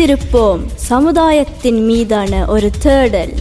விழித்திருப்போம் 0.00 0.62
சமுதாயத்தின் 0.90 1.80
மீதான 1.88 2.42
ஒரு 2.54 2.68
தேடல். 2.84 3.36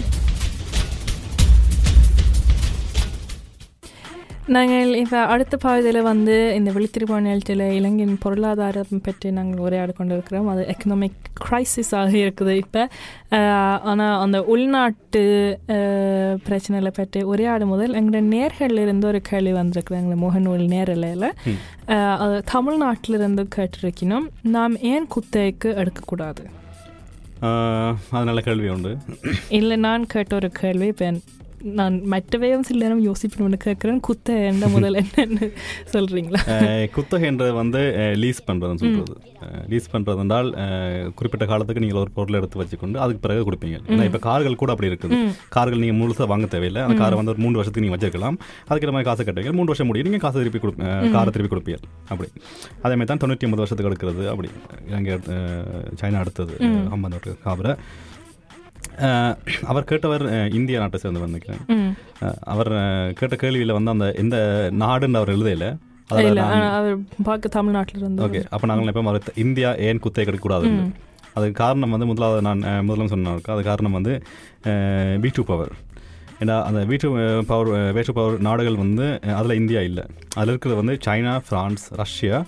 நாங்கள் 4.55 4.91
இப்போ 5.02 5.17
அடுத்த 5.31 5.55
பகுதியில் 5.63 6.07
வந்து 6.09 6.35
இந்த 6.57 6.69
விழித்திருப்போம் 6.75 7.25
நிகழ்ச்சியில் 7.25 7.63
இலங்கையின் 7.80 8.16
பொருளாதாரம் 8.23 9.02
பற்றி 9.07 9.27
நாங்கள் 9.38 9.63
உரையாடி 9.66 9.93
கொண்டிருக்கிறோம். 9.97 10.47
அது 10.53 10.61
எக்கனாமிக் 10.73 11.19
கிரைசிஸாக 11.43 12.13
இருக்குது 12.23 12.53
இப்போ. 12.63 12.83
ஆனால் 13.91 14.16
அந்த 14.23 14.39
உள்நாட்டு 14.53 15.23
பிரச்சனைகளை 16.47 16.94
பற்றி 16.99 17.21
உரையாடும் 17.33 17.73
முதல் 17.73 17.97
எங்களோட 17.99 18.23
நேர்களில் 18.35 18.83
இருந்து 18.85 19.07
ஒரு 19.11 19.21
கேள்வி 19.31 19.53
வந்திருக்கு 19.61 19.99
எங்கள் 20.02 20.23
முகநூல் 20.25 20.66
நேரலையில். 20.75 21.30
அது 22.23 22.38
தமிழ்நாட்டிலிருந்து 22.55 23.45
கேட்டிருக்கணும் 23.57 24.27
நாம் 24.55 24.75
ஏன் 24.94 25.07
குத்தகைக்கு 25.16 25.71
எடுக்கக்கூடாது? 25.83 26.45
அது 28.11 28.25
நல்ல 28.25 28.41
கேள்வி 28.41 28.70
உண்டு 28.70 28.91
இல்லை 29.50 29.77
நான் 29.77 30.05
கேட்ட 30.05 30.36
ஒரு 30.36 30.52
கேள்வி 30.61 30.88
இப்போ 30.88 31.05
நான் 31.79 31.95
மற்றவையும் 32.05 32.65
சில 32.67 32.79
நேரம் 32.83 33.03
யோசிப்பேன் 33.05 33.55
கேட்குறேன் 33.65 33.99
குத்த 33.99 34.35
என்ன 34.52 34.67
முதல் 34.75 34.99
என்னன்னு 35.02 35.47
சொல்கிறீங்களா 35.93 36.41
குத்தகைன்றது 36.95 37.53
வந்து 37.59 37.81
லீஸ் 38.23 38.41
பண்ணுறதுன்னு 38.47 38.81
சொல்கிறது 38.83 39.16
லீஸ் 39.71 39.91
பண்ணுறது 39.91 40.21
என்றால் 40.23 40.49
குறிப்பிட்ட 41.17 41.45
காலத்துக்கு 41.45 41.83
நீங்கள் 41.83 42.01
ஒரு 42.01 42.11
பொருளை 42.17 42.38
எடுத்து 42.39 42.59
வச்சுக்கொண்டு 42.61 42.99
அதுக்கு 43.03 43.21
பிறகு 43.25 43.45
கொடுப்பீங்க. 43.49 43.77
ஏன்னா 43.91 44.05
இப்போ 44.09 44.21
கார்கள் 44.27 44.59
கூட 44.61 44.71
அப்படி 44.73 44.89
இருக்குது. 44.91 45.17
கார்கள் 45.49 45.81
நீங்கள் 45.83 45.99
முழுசாக 46.01 46.27
வாங்க 46.31 46.47
தேவையில்லை. 46.55 46.81
அந்த 46.81 46.97
காரை 47.01 47.17
வந்து 47.19 47.33
ஒரு 47.33 47.41
மூணு 47.45 47.57
வருஷத்துக்கு 47.59 47.85
நீங்கள் 47.85 47.97
வச்சிருக்கலாம். 47.97 48.38
அதுக்கு 48.69 48.94
மாதிரி 48.95 49.09
காசை 49.09 49.25
கட்டுவீங்க 49.25 49.55
மூணு 49.59 49.71
வருஷம் 49.71 49.89
முடியும். 49.91 50.09
நீங்கள் 50.09 50.25
காசை 50.25 50.38
திருப்பி 50.41 50.59
கொடு 50.59 50.75
காரை 51.16 51.31
திருப்பி 51.31 51.51
கொடுப்பீங்க. 51.55 51.79
அப்படி. 52.09 52.29
அதே 52.83 52.94
மாதிரி 52.95 53.09
தான் 53.13 53.21
தொண்ணூற்றி 53.23 53.47
ஒன்பது 53.49 53.63
வருஷத்துக்கு 53.63 53.91
எடுக்கிறது 53.91 54.25
அப்படி. 54.33 54.49
அஹ், 55.35 55.66
சைனா 56.01 56.21
அடுத்தது. 56.25 56.55
ஐம்பது 56.95 57.35
காபரை 57.45 57.73
அவர் 59.64 59.89
கேட்டவர் 59.92 60.53
இந்திய 60.53 60.80
நாட்டை 60.80 61.00
சேர்ந்தவர் 61.00 61.30
நினைக்கிறேன். 61.30 61.95
அவர் 62.44 62.72
கேட்ட 63.14 63.36
கேள்வியில் 63.36 63.72
வந்து 63.72 63.91
அந்த 63.91 64.14
எந்த 64.14 64.38
நாடுன்னு 64.80 65.19
அவர் 65.22 65.36
எழுதையில 65.36 65.67
அவர் 66.09 66.97
பார்க்க 67.23 67.47
தமிழ்நாட்டில் 67.50 68.00
இருந்து 68.00 68.23
ஓகே 68.28 68.44
அப்போ 68.50 68.67
நாங்கள் 68.67 69.06
அவர் 69.06 69.22
இந்தியா 69.36 69.75
ஏன் 69.75 70.00
குத்தகை 70.00 70.25
கிடைக்கக்கூடாது 70.25 70.72
அதுக்கு 71.33 71.52
காரணம் 71.52 71.89
வந்து 71.89 72.06
முதலாவது 72.06 72.41
நான் 72.41 72.89
முதல்ல 72.89 73.06
சொன்னேன் 73.06 73.41
அது 73.45 73.64
காரணம் 73.64 73.91
வந்து 73.91 74.23
வி 75.22 75.30
டூ 75.34 75.44
பவர் 75.44 75.73
ஏன்னா 76.39 76.63
அந்த 76.63 76.86
we 76.86 76.97
do 76.97 77.09
power 77.47 77.94
way 77.94 78.02
two 78.02 78.13
power 78.13 78.39
நாடுகள் 78.39 78.75
வந்து 78.75 79.19
அதில் 79.22 79.56
இந்தியா 79.56 79.81
இல்லை. 79.81 80.03
அதில் 80.36 80.50
இருக்கிறது 80.50 80.86
வந்து 80.86 80.97
சைனா 81.08 81.41
ஃப்ரான்ஸ் 81.50 81.86
ரஷ்யா 81.91 82.45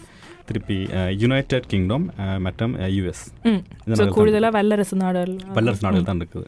திருப்பி 0.49 0.77
யுனைடெட் 1.23 1.67
கிங்டம் 1.71 2.05
மற்றும் 2.45 2.73
யூஎஸ் 2.97 3.23
கூடுதலாக 4.17 4.51
வல்லரசு 4.57 4.95
நாடுகள். 5.03 5.33
வல்லரசு 5.57 5.83
நாடுகள் 5.85 6.07
தான் 6.09 6.21
இருக்குது. 6.23 6.47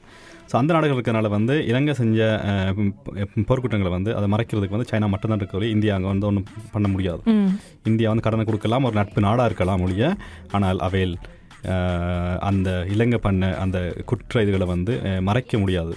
ஸோ 0.50 0.56
அந்த 0.62 0.72
நாடுகள் 0.76 0.98
இருக்கிறனால 0.98 1.30
வந்து 1.36 1.54
இலங்கை 1.70 1.94
செஞ்ச 2.00 2.26
போர்க்குற்றங்களை 3.50 3.92
வந்து 3.98 4.12
அதை 4.18 4.28
மறைக்கிறதுக்கு 4.34 4.76
வந்து 4.78 4.90
சைனா 4.92 5.08
மட்டும்தான் 5.14 5.42
இருக்கவே 5.42 5.70
இந்தியா 5.76 5.94
அங்கே 5.98 6.10
வந்து 6.14 6.28
ஒன்றும் 6.30 6.50
பண்ண 6.74 6.88
முடியாது. 6.96 7.22
இந்தியா 7.92 8.10
வந்து 8.14 8.26
கடனை 8.28 8.46
கொடுக்கலாம் 8.50 8.88
ஒரு 8.90 8.98
நட்பு 9.02 9.26
நாடாக 9.28 9.50
இருக்கலாம் 9.52 9.84
ஒழிய 9.88 10.10
ஆனால் 10.58 10.82
அவையில் 10.90 11.16
அந்த 12.50 12.70
இலங்கை 12.94 13.20
பண்ண 13.26 13.50
அந்த 13.64 13.78
குற்ற 14.10 14.42
இதுகளை 14.46 14.66
வந்து 14.74 14.94
மறைக்க 15.28 15.60
முடியாது. 15.64 15.94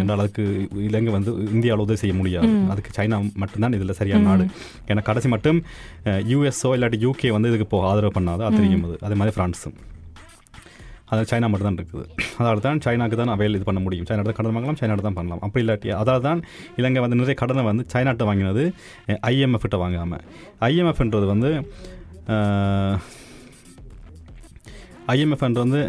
என்றால் 0.00 0.22
அதுக்கு 0.24 0.44
இலங்கை 0.88 1.12
வந்து 1.16 1.32
இந்தியாவில் 1.56 1.84
உதவி 1.86 2.00
செய்ய 2.02 2.14
முடியாது. 2.20 2.52
அதுக்கு 2.74 2.96
சைனா 2.98 3.18
மட்டும்தான் 3.42 3.76
இதில் 3.78 3.98
சரியான 4.00 4.26
நாடு. 4.30 4.46
ஏன்னா 4.90 5.04
கடைசி 5.10 5.30
மட்டும் 5.34 5.60
யூஎஸ்ஓ 6.32 6.72
இல்லாட்டி 6.78 7.00
யூகே 7.06 7.32
வந்து 7.38 7.50
இதுக்கு 7.52 7.68
போக 7.74 7.90
ஆதரவு 7.92 8.16
பண்ணாது. 8.18 8.44
அது 8.48 8.58
தெரியும் 8.60 8.86
அது. 8.88 8.98
அதே 9.08 9.18
மாதிரி 9.20 9.36
ஃப்ரான்ஸும் 9.38 9.78
அது 11.14 11.28
சைனா 11.30 11.48
மட்டும் 11.50 11.68
தான் 11.68 11.76
இருக்குது. 11.80 12.06
அதனால 12.38 12.60
தான் 12.68 12.80
சைனாக்கு 12.84 13.16
தான் 13.20 13.32
அவையில் 13.34 13.56
இது 13.58 13.66
பண்ண 13.68 13.80
முடியும். 13.84 14.06
சைனா 14.08 14.22
கடன் 14.38 14.56
வாங்கலாம் 14.56 14.78
சைனா 14.80 14.94
தான் 15.08 15.18
பண்ணலாம். 15.18 15.42
அப்படி 15.46 15.62
இல்லாட்டி 15.64 15.90
அதால் 16.00 16.24
தான் 16.28 16.40
இலங்கை 16.80 17.02
வந்து 17.04 17.18
நிறைய 17.20 17.36
கடனை 17.42 17.64
வந்து 17.68 17.84
சைனாட்ட 17.92 18.24
வாங்கினது 18.30 18.64
ஐஎம்எஃப் 19.32 19.64
கிட்ட 19.66 19.78
வாங்காமல் 19.84 20.24
ஐஎம்எஃப்ன்றது 20.70 21.28
வந்து 21.34 21.52
ஐஎம்எஃப்ன்றது 25.08 25.52
வந்து 25.52 25.88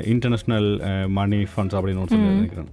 இன்டர்நேஷ்னல் 0.00 1.08
மணி 1.08 1.36
ஃபண்ட்ஸ் 1.36 1.48
அப்படின்னு 1.56 1.96
ஒன்று 1.96 2.06
சொல்லி 2.06 2.26
நினைக்கிறேன். 2.26 2.68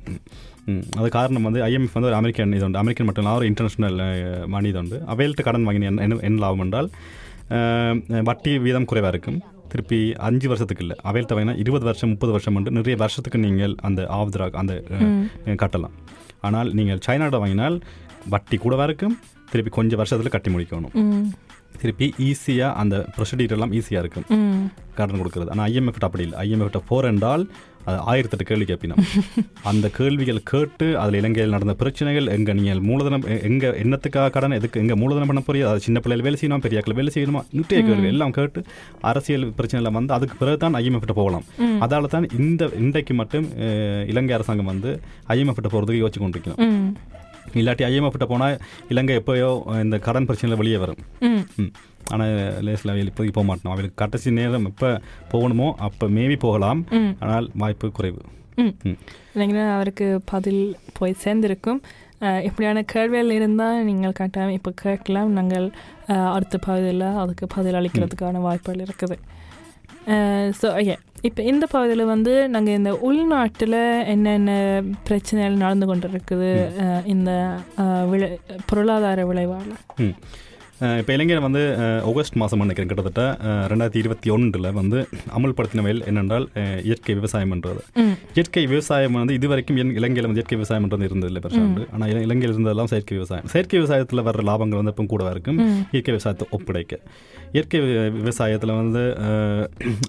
அது 0.97 1.09
காரணம் 1.09 1.41
வந்து 1.41 1.61
ஐஎம்எஃப் 1.61 1.89
வந்து 1.94 2.07
ஒரு 2.07 2.16
அமெரிக்கன் 2.16 2.53
இது 2.53 2.66
உண்டு. 2.66 2.78
அமெரிக்கன் 2.78 3.05
மட்டும் 3.05 3.23
இல்லாமல் 3.23 3.39
ஒரு 3.39 3.53
இன்டர்நேஷ்னல் 3.53 4.47
மணி 4.47 4.67
இது 4.67 4.79
உண்டு. 4.79 5.01
அவையில்ட்டு 5.07 5.41
கடன் 5.41 5.67
வாங்கின 5.67 5.97
என்ன 5.97 6.17
என்ன- 6.17 6.39
லாபம் 6.39 6.59
என்றால் 6.59 6.89
வட்டி 8.23 8.59
வீதம் 8.59 8.85
குறைவாக 8.85 9.17
இருக்கும். 9.17 9.41
திருப்பி 9.67 10.13
அஞ்சு 10.13 10.47
வருஷத்துக்கு 10.47 10.85
இல்லை. 10.85 10.99
அவையில்ட்ட 11.03 11.31
வாங்கினா 11.31 11.59
இருபது 11.59 11.85
வருஷம் 11.85 12.09
முப்பது 12.09 12.31
வருஷம் 12.31 12.53
வந்து 12.53 12.72
நிறைய 12.72 12.97
வருஷத்துக்கு 12.97 13.39
நீங்கள் 13.39 13.75
அந்த 13.81 14.01
ஆவத்ரா 14.01 14.51
அந்த 14.51 14.84
கட்டலாம். 15.45 15.91
ஆனால் 16.41 16.73
நீங்கள் 16.73 16.99
சைனாட்ட 17.07 17.38
வாங்கினால் 17.38 17.81
வட்டி 18.29 18.57
கூடவா 18.57 18.84
இருக்கும். 18.84 19.19
திருப்பி 19.51 19.72
கொஞ்சம் 19.72 19.97
வருஷத்தில் 19.97 20.29
கட்டி 20.29 20.51
முடிக்கணும். 20.51 20.95
திருப்பி 21.84 22.10
ஈஸியாக 22.30 22.74
அந்த 22.82 22.96
ப்ரொசீடியர் 23.16 23.56
எல்லாம் 23.60 23.74
ஈஸியாக 23.80 24.04
இருக்கும் 24.04 24.28
கடன் 25.00 25.20
கொடுக்கறது. 25.22 25.50
ஆனால் 25.54 25.66
ஐஎம்எஃப் 25.72 26.06
அப்படி 26.10 26.24
இல்லை. 26.28 26.38
ஐஎம்எஃப் 26.46 26.86
போர் 26.92 27.10
என்றால் 27.14 27.44
அது 27.90 28.00
ஆயிரத்தெட்டு 28.12 28.46
கேள்வி 28.48 28.66
கேட்பினா 28.70 28.96
அந்த 29.70 29.86
கேள்விகள் 29.98 30.40
கேட்டு 30.50 30.88
அதில் 31.02 31.18
இலங்கையில் 31.20 31.54
நடந்த 31.56 31.74
பிரச்சனைகள் 31.82 32.26
எங்கே 32.36 32.54
நீங்கள் 32.58 32.82
மூலதனம் 32.88 33.24
எங்க 33.50 33.70
என்னத்துக்காக 33.84 34.32
கடன் 34.36 34.56
எதுக்கு 34.58 34.82
எங்கே 34.84 34.96
மூலதனம் 35.02 35.30
பண்ண 35.32 35.42
போறியோ 35.48 35.68
அது 35.72 35.86
சின்ன 35.86 36.00
பிள்ளைகள் 36.04 36.26
வேலை 36.28 36.40
செய்யணும் 36.42 36.64
பெரிய 36.66 36.82
வேலை 37.00 37.12
செய்யணுமா 37.16 37.44
நிட்டிய 37.58 37.80
கேள்வி 37.90 38.09
எல்லாம் 38.14 38.36
கேட்டு 38.38 38.62
அரசியல் 39.12 39.46
பிரச்சனைகள் 39.59 39.98
வந்து 40.00 40.16
அதுக்கு 40.18 40.38
பிறகு 40.42 40.59
தான் 40.64 40.78
ஐஎம்எஃப் 40.82 41.20
போகலாம். 41.22 41.46
அதால 41.86 42.09
தான் 42.16 42.28
இந்த 42.42 42.70
இன்றைக்கு 42.84 43.16
மட்டும் 43.22 43.48
இலங்கை 44.14 44.36
அரசாங்கம் 44.40 44.72
வந்து 44.74 44.92
ஐஎம்எஃப் 45.36 45.64
போகிறதுக்கு 45.76 46.04
யோசிச்சு 46.04 46.24
கொண்டிருக்கணும் 46.24 46.66
இல்லாட்டி 47.59 47.85
ஐஎம்எஃப் 47.90 48.31
போனால் 48.31 48.58
இலங்கை 48.94 49.16
எப்போயோ 49.22 49.50
இந்த 49.84 49.97
கடன் 50.08 50.28
பிரச்சனையில் 50.30 50.59
வெளியே 50.62 50.80
வரும். 50.84 51.02
ஆனால் 52.13 52.34
லேஸில் 52.66 52.91
அவையில் 52.94 53.12
இப்போதைக்கு 53.12 53.38
போக 53.38 53.47
மாட்டோம் 53.50 53.72
அவளுக்கு 53.74 54.02
கடைசி 54.02 54.31
நேரம் 54.40 54.68
எப்போ 54.72 54.90
போகணுமோ 55.34 55.68
அப்போ 55.88 56.08
மேபி 56.18 56.38
போகலாம். 56.47 56.81
ஆனால் 57.24 57.47
வாய்ப்பு 57.63 57.88
குறைவு. 58.00 58.22
நினைக்கிறேன் 59.38 59.72
அவருக்கு 59.78 60.06
பதில் 60.31 60.62
போய் 60.97 61.22
சேர்ந்திருக்கும். 61.24 61.81
இப்படியான 62.47 62.81
கேள்விகள் 62.94 63.35
இருந்தால் 63.38 63.84
நீங்கள் 63.88 64.16
கட்டாயம் 64.19 64.56
இப்போ 64.59 64.72
கேட்கலாம். 64.84 65.31
நாங்கள் 65.40 65.68
அடுத்த 66.35 66.56
பகுதியில் 66.68 67.09
அதுக்கு 67.24 67.47
பதில் 67.56 67.78
அளிக்கிறதுக்கான 67.79 68.41
வாய்ப்புகள் 68.47 68.85
இருக்குது. 68.85 69.18
ஸோ 70.59 70.68
ஓகே 70.79 70.96
இப்போ 71.23 71.41
இந்த 71.41 71.66
பகுதியில் 71.66 72.03
வந்து 72.05 72.33
நாங்கள் 72.47 72.73
இந்த 72.73 72.91
உள்நாட்டில் 73.00 73.79
என்னென்ன 74.05 74.51
பிரச்சனைகள் 75.03 75.55
நடந்து 75.57 75.85
கொண்டு 75.85 76.07
இருக்குது 76.07 76.51
இந்த 77.05 77.31
விளை 78.09 78.29
பொருளாதார 78.66 79.25
விளைவால் 79.25 79.73
இப்போ 80.98 81.12
இளைஞர் 81.14 81.40
வந்து 81.40 81.62
ஆகஸ்ட் 82.08 82.36
மாதம் 82.36 82.60
நினைக்கிறேன் 82.60 82.90
கிட்டத்தட்ட 82.90 83.22
ரெண்டாயிரத்தி 83.68 83.96
இருபத்தி 83.96 84.30
ஒன்றில் 84.30 84.68
வந்து 84.72 84.97
அமல்படுத்தினவையில் 85.38 86.02
என்னென்றால் 86.06 86.46
அஹ், 86.56 86.82
இயற்கை 86.84 87.14
விவசாயம்ன்றது 87.16 87.82
ம். 87.96 88.12
இயற்கை 88.34 88.64
விவசாயம் 88.68 89.14
வந்து 89.14 89.34
இது 89.34 89.47
வரைக்கும் 89.47 89.78
இலங்- 89.78 89.96
இலங்கையில் 89.96 90.28
வந்து 90.28 90.41
இயற்கை 90.41 90.58
விவசாயம்ன்றது 90.58 91.08
இருந்ததில்லை 91.08 91.41
பெருசாண்டு 91.41 91.85
ஆனால் 91.91 92.09
இல- 92.09 92.22
இலங்கையில் 92.22 92.53
இருந்ததெல்லாம் 92.53 92.85
செயற்கை 92.85 93.16
விவசாயம். 93.18 93.47
செயற்கை 93.47 93.78
விவசாயத்தில் 93.79 94.26
வர்ற 94.28 94.44
லாபங்கள் 94.47 94.79
வந்து 94.79 94.94
எப்பவும் 94.94 95.06
கூட 95.06 95.32
இருக்கும். 95.32 95.59
இயற்கை 95.91 96.14
விவசாயத்தை 96.14 96.47
ஒப்படைக்க. 96.52 96.94
இயற்கை 97.52 97.80
விவசாயத்தில் 98.18 98.76
வந்து 98.76 99.03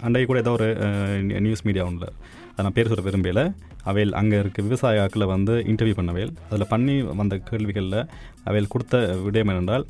அன்றைக்கு 0.02 0.26
கூட 0.26 0.38
ஏதோ 0.38 0.52
ஒரு 0.52 0.68
நியூஸ் 1.40 1.64
மீடியா 1.64 1.84
ஒன்றில் 1.84 2.10
அதை 2.50 2.60
நான் 2.60 2.72
பேர் 2.72 2.88
சொல்ல 2.88 3.04
விரும்பல. 3.08 3.42
அவையில் 3.84 4.14
அங்கே 4.14 4.38
இருக்க 4.38 4.62
விவசாய 4.62 5.02
ஆக்களை 5.02 5.26
வந்து 5.26 5.54
இன்டர்வியூ 5.68 5.96
பண்ணவையில் 5.96 6.32
அதில் 6.46 6.66
பண்ணி 6.66 6.94
வந்த 7.14 7.36
கேள்விகளில் 7.46 8.00
அவையில் 8.44 8.68
கொடுத்த 8.68 8.96
விடயம் 9.24 9.50
என்னென்றால் 9.50 9.84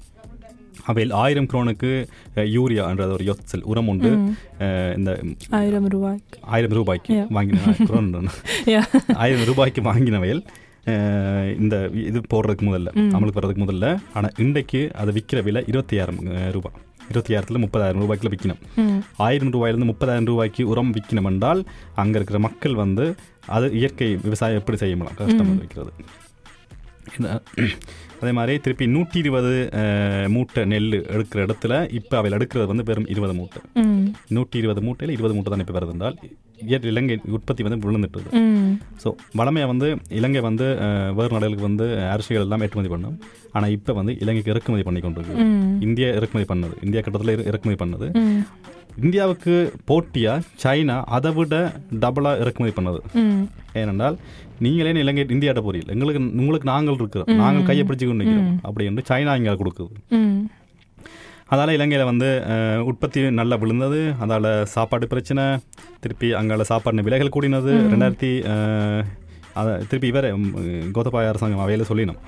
அவையில் 0.88 1.12
ஆயிரம் 1.19 1.46
குரோனுக்கு 1.46 1.90
அஹ், 2.35 2.49
யூரியா 2.55 2.85
என்ற 2.90 3.06
ஒரு 3.11 3.25
யொத்சல் 3.25 3.64
உரம் 3.64 3.88
உண்டு 3.88 4.11
இந்த 4.96 5.11
ஆயிரம் 5.58 5.88
ரூபாய்க்கு 5.88 6.38
ஆயிரம் 6.49 6.76
ரூபாய்க்கு. 6.76 7.14
வாங்கின 7.31 7.61
குரோன். 7.85 8.11
ஆயிரம் 9.19 9.46
ரூபாய்க்கு 9.46 9.82
வாங்கினவையில் 9.82 10.43
இந்த 11.58 11.75
இது 12.02 12.19
போடுறதுக்கு 12.29 12.67
முதல்ல 12.67 12.90
அமலுக்கு 13.12 13.38
வர்றதுக்கு 13.38 13.64
முதல்ல 13.64 13.87
ஆனால் 14.14 14.37
இன்றைக்கு 14.38 14.81
அதை 14.94 15.12
விற்கிற 15.14 15.43
விலை 15.43 15.62
இருபத்தி 15.67 15.99
ஆயிரம் 15.99 16.20
ரூபாய் 16.52 16.76
இருபத்தி 17.08 17.32
ஆயிரத்தில் 17.32 17.62
முப்பதாயிரம் 17.62 18.02
ரூபாய்க்குள்ள 18.02 18.32
விற்கணும் 18.32 18.61
ஆயிரம் 19.19 19.52
ரூபாயிலிருந்து 19.52 19.90
முப்பதாயிரம் 19.90 20.25
ரூபாய்க்கு 20.25 20.69
உரம் 20.69 20.94
விற்கணும் 20.94 21.25
என்றால் 21.25 21.61
அங்கே 21.94 22.17
இருக்கிற 22.17 22.38
மக்கள் 22.40 22.75
வந்து 22.75 23.05
அது 23.50 23.69
இயற்கை 23.73 24.08
விவசாயம் 24.23 24.61
எப்படி 24.61 24.79
செய்ய 24.79 24.96
முடியும் 24.96 25.20
கஷ்டம். 25.20 25.52
வைக்கிறது 25.58 25.93
இந்த- 27.17 27.40
அதே 28.20 28.32
மாதிரி 28.32 28.59
திருப்பி 28.59 28.87
நூற்றி 28.87 29.19
இருபது 29.19 29.69
மூட்டை 30.29 30.65
நெல் 30.65 30.91
எடுக்கிற 30.91 31.47
இடத்துல 31.47 31.93
இப்போ 31.93 32.17
அவையில் 32.17 32.41
எடுக்கிறது 32.41 32.67
வந்து 32.67 32.82
வெறும் 32.82 33.06
இருபது 33.06 33.35
மூட்டை. 33.35 33.62
நூற்றி 34.29 34.59
இருபது 34.59 34.82
மூட்டையில் 34.82 35.19
இருபது 35.19 35.35
மூட்டை 35.35 35.53
தான் 35.53 35.67
இப்போ 35.67 35.81
வருது 35.81 35.93
என்றால் 35.93 36.19
இலங்கை 36.82 37.20
உற்பத்தி 37.29 37.62
வந்து 37.62 37.91
விழுந்துட்டுது. 37.91 38.31
ம். 38.31 38.79
ஸோ 39.05 39.15
வளமையாக 39.32 39.76
வந்து 39.76 40.03
இலங்கை 40.09 40.41
வந்து 40.41 40.65
வேறு 41.15 41.31
நாடுகளுக்கு 41.31 41.62
வந்து 41.62 41.85
அரிசிகள் 41.85 42.41
எல்லாம் 42.41 42.61
ஏற்றுமதி 42.61 42.88
பண்ணும். 42.88 43.20
ஆனால் 43.53 43.70
இப்போ 43.70 43.93
வந்து 43.93 44.17
இலங்கைக்கு 44.21 44.50
இறக்குமதி 44.50 44.82
பண்ணி 44.82 45.00
கொண்டிருக்கு. 45.00 45.82
இந்தியா 45.82 46.09
இறக்குமதி 46.09 46.55
பண்ணது. 46.55 46.73
இந்தியா 46.82 47.03
கட்டத்தில் 47.03 47.35
இற- 47.35 47.43
இறக்குமதி 47.43 47.85
பண்ணது. 47.85 48.37
இந்தியாவுக்கு 49.03 49.73
போட்டியாக 49.85 50.41
சைனா 50.62 51.03
அதை 51.05 51.33
விட 51.33 51.73
டபுளாக 52.00 52.41
இறக்குமதி 52.41 52.83
பண்ணது. 52.83 52.99
ஏனென்றால் 53.75 54.17
நீங்களே 54.59 55.00
இலங்கை 55.00 55.25
இந்தியாட்ட 55.25 55.62
போறீங்க. 55.62 55.87
எங்களுக்கு 55.87 56.31
உங்களுக்கு 56.37 56.71
நாங்கள் 56.71 56.95
இருக்கிறோம். 56.95 57.37
நாங்கள் 57.37 57.62
கையை 57.62 57.85
பிடிச்சு 57.85 58.06
கொண்டு 58.06 58.25
நிற்கிறோம் 58.25 58.59
அப்படி 58.62 58.87
என்று 58.87 59.03
சைனா 59.09 59.37
இங்கே 59.37 59.50
கொடுக்குது. 59.50 60.11
அதால் 61.50 61.73
இலங்கையில் 61.73 62.06
வந்து 62.06 62.43
உற்பத்தி 62.85 63.31
நல்லா 63.31 63.56
விழுந்தது. 63.56 64.12
அதால் 64.19 64.65
சாப்பாடு 64.65 65.06
பிரச்சனை. 65.06 65.45
திருப்பி 66.00 66.33
அங்கால 66.33 66.65
சாப்பாடு 66.65 67.03
விலைகள் 67.03 67.29
கூடினது. 67.29 67.93
ரெண்டாயிரத்தி 67.95 68.43
அதை 69.55 69.75
திருப்பி 69.77 70.06
இவர் 70.06 70.39
கோத்தபாய 70.93 71.29
அரசாங்கம் 71.29 71.69
அவையில 71.69 71.85
சொல்லினோம். 71.89 72.19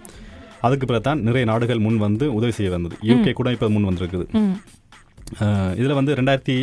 அதுக்கு 0.67 0.85
பிறகு 0.89 1.05
தான் 1.07 1.21
நிறைய 1.27 1.45
நாடுகள் 1.51 1.81
முன் 1.85 1.99
வந்து 2.07 2.25
உதவி 2.39 2.53
செய்ய 2.57 2.69
வந்தது. 2.75 2.95
யூகே 3.09 3.33
கூட 3.39 3.51
இப்போ 3.55 3.69
முன் 3.75 3.87
வந்திருக்குது. 3.89 4.25
இதில் 5.79 5.97
வந்து 5.99 6.11
ரெண்டாயிரத்தி 6.19 6.55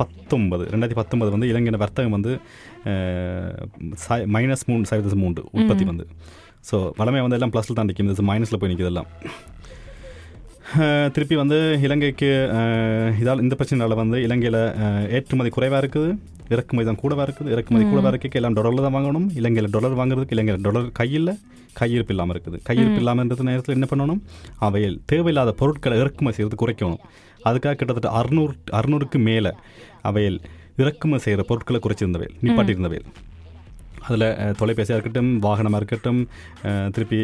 பத்தொன்பது 0.00 0.64
ரெண்டாயிரத்தி 0.72 0.98
பத்தொன்பது 1.00 1.30
வந்து 1.34 1.48
இலங்கையின் 1.52 1.80
வர்த்தகம் 1.82 2.16
வந்து 2.16 2.32
மைனஸ் 4.34 4.66
மூணு 4.70 4.88
சதவீதம் 4.90 5.22
மூன்று 5.24 5.42
உற்பத்தி 5.58 5.86
வந்து. 5.90 6.06
ஸோ 6.70 6.78
வளமை 7.00 7.22
வந்து 7.26 7.38
எல்லாம் 7.38 7.52
ப்ளஸில் 7.54 7.78
தான் 7.78 7.88
நிற்கும் 7.90 8.30
மைனஸில் 8.32 8.60
போய் 8.62 8.72
நிற்கிது 8.72 8.92
எல்லாம். 8.92 9.08
திருப்பி 11.14 11.36
வந்து 11.40 11.58
இலங்கைக்கு 11.86 12.28
இதால் 13.22 13.42
இந்த 13.44 13.54
பிரச்சனையால் 13.58 14.00
வந்து 14.00 14.18
இலங்கையில் 14.26 14.62
ஏற்றுமதி 15.16 15.50
குறைவாக 15.56 15.80
இருக்குது. 15.82 16.08
இறக்குமதி 16.54 16.86
தான் 16.88 16.98
கூடவா 17.02 17.22
இருக்குது. 17.26 17.52
இறக்குமதி 17.54 17.84
கூடவா 17.90 18.10
இருக்க 18.12 18.40
எல்லாம் 18.40 18.56
டாலரில் 18.58 18.86
தான் 18.86 18.96
வாங்கணும். 18.96 19.26
இலங்கையில் 19.40 19.70
டாலர் 19.76 19.96
வாங்குறதுக்கு 20.00 20.36
இலங்கையில் 20.36 20.64
டாலர் 20.66 20.88
கையில் 21.00 21.32
கையிருப்பு 21.80 22.12
இல்லாமல் 22.14 22.34
இருக்குது. 22.36 22.58
கையிருப்பு 22.68 23.00
இல்லாமல்ன்றது 23.02 23.48
நேரத்தில் 23.50 23.76
என்ன 23.78 23.88
பண்ணணும்? 23.92 24.20
அவையில் 24.68 24.96
தேவையில்லாத 25.12 25.54
பொருட்களை 25.60 25.96
இறக்குமதி 26.02 26.36
செய்கிறது 26.38 26.60
குறைக்கணும். 26.62 27.02
அதுக்காக 27.48 27.76
கிட்டத்தட்ட 27.80 28.10
அறுநூறு 28.20 28.54
அறுநூறுக்கு 28.80 29.20
மேலே 29.28 29.52
அவையில் 30.10 30.38
இறக்குமதி 30.82 31.24
செய்கிற 31.26 31.44
பொருட்களை 31.50 31.80
குறைச்சிருந்தவையில் 31.86 32.36
நிப்பாட்டியிருந்தவையில். 32.46 33.08
அதில் 34.06 34.26
தொலைபேசியாக 34.52 34.96
இருக்கட்டும் 34.96 35.30
வாகனமாக 35.42 35.76
இருக்கட்டும் 35.76 36.20
திருப்பி 36.90 37.18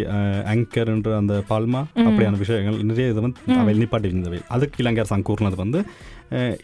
ஆங்கர் 0.52 0.90
என்ற 0.90 1.16
அந்த 1.16 1.34
பால்மா 1.48 1.80
அப்படியான 2.04 2.38
விஷயங்கள் 2.38 2.78
நிறைய 2.84 3.08
இது 3.08 3.20
வந்து 3.20 3.58
அவை 3.58 3.74
நிப்பாட்டி 3.78 4.04
இருந்தவை 4.04 4.40
அதுக்கு 4.48 4.82
இலங்கை 4.82 5.02
அரசாங்கம் 5.02 5.28
கூறினது 5.30 5.56
வந்து 5.56 5.80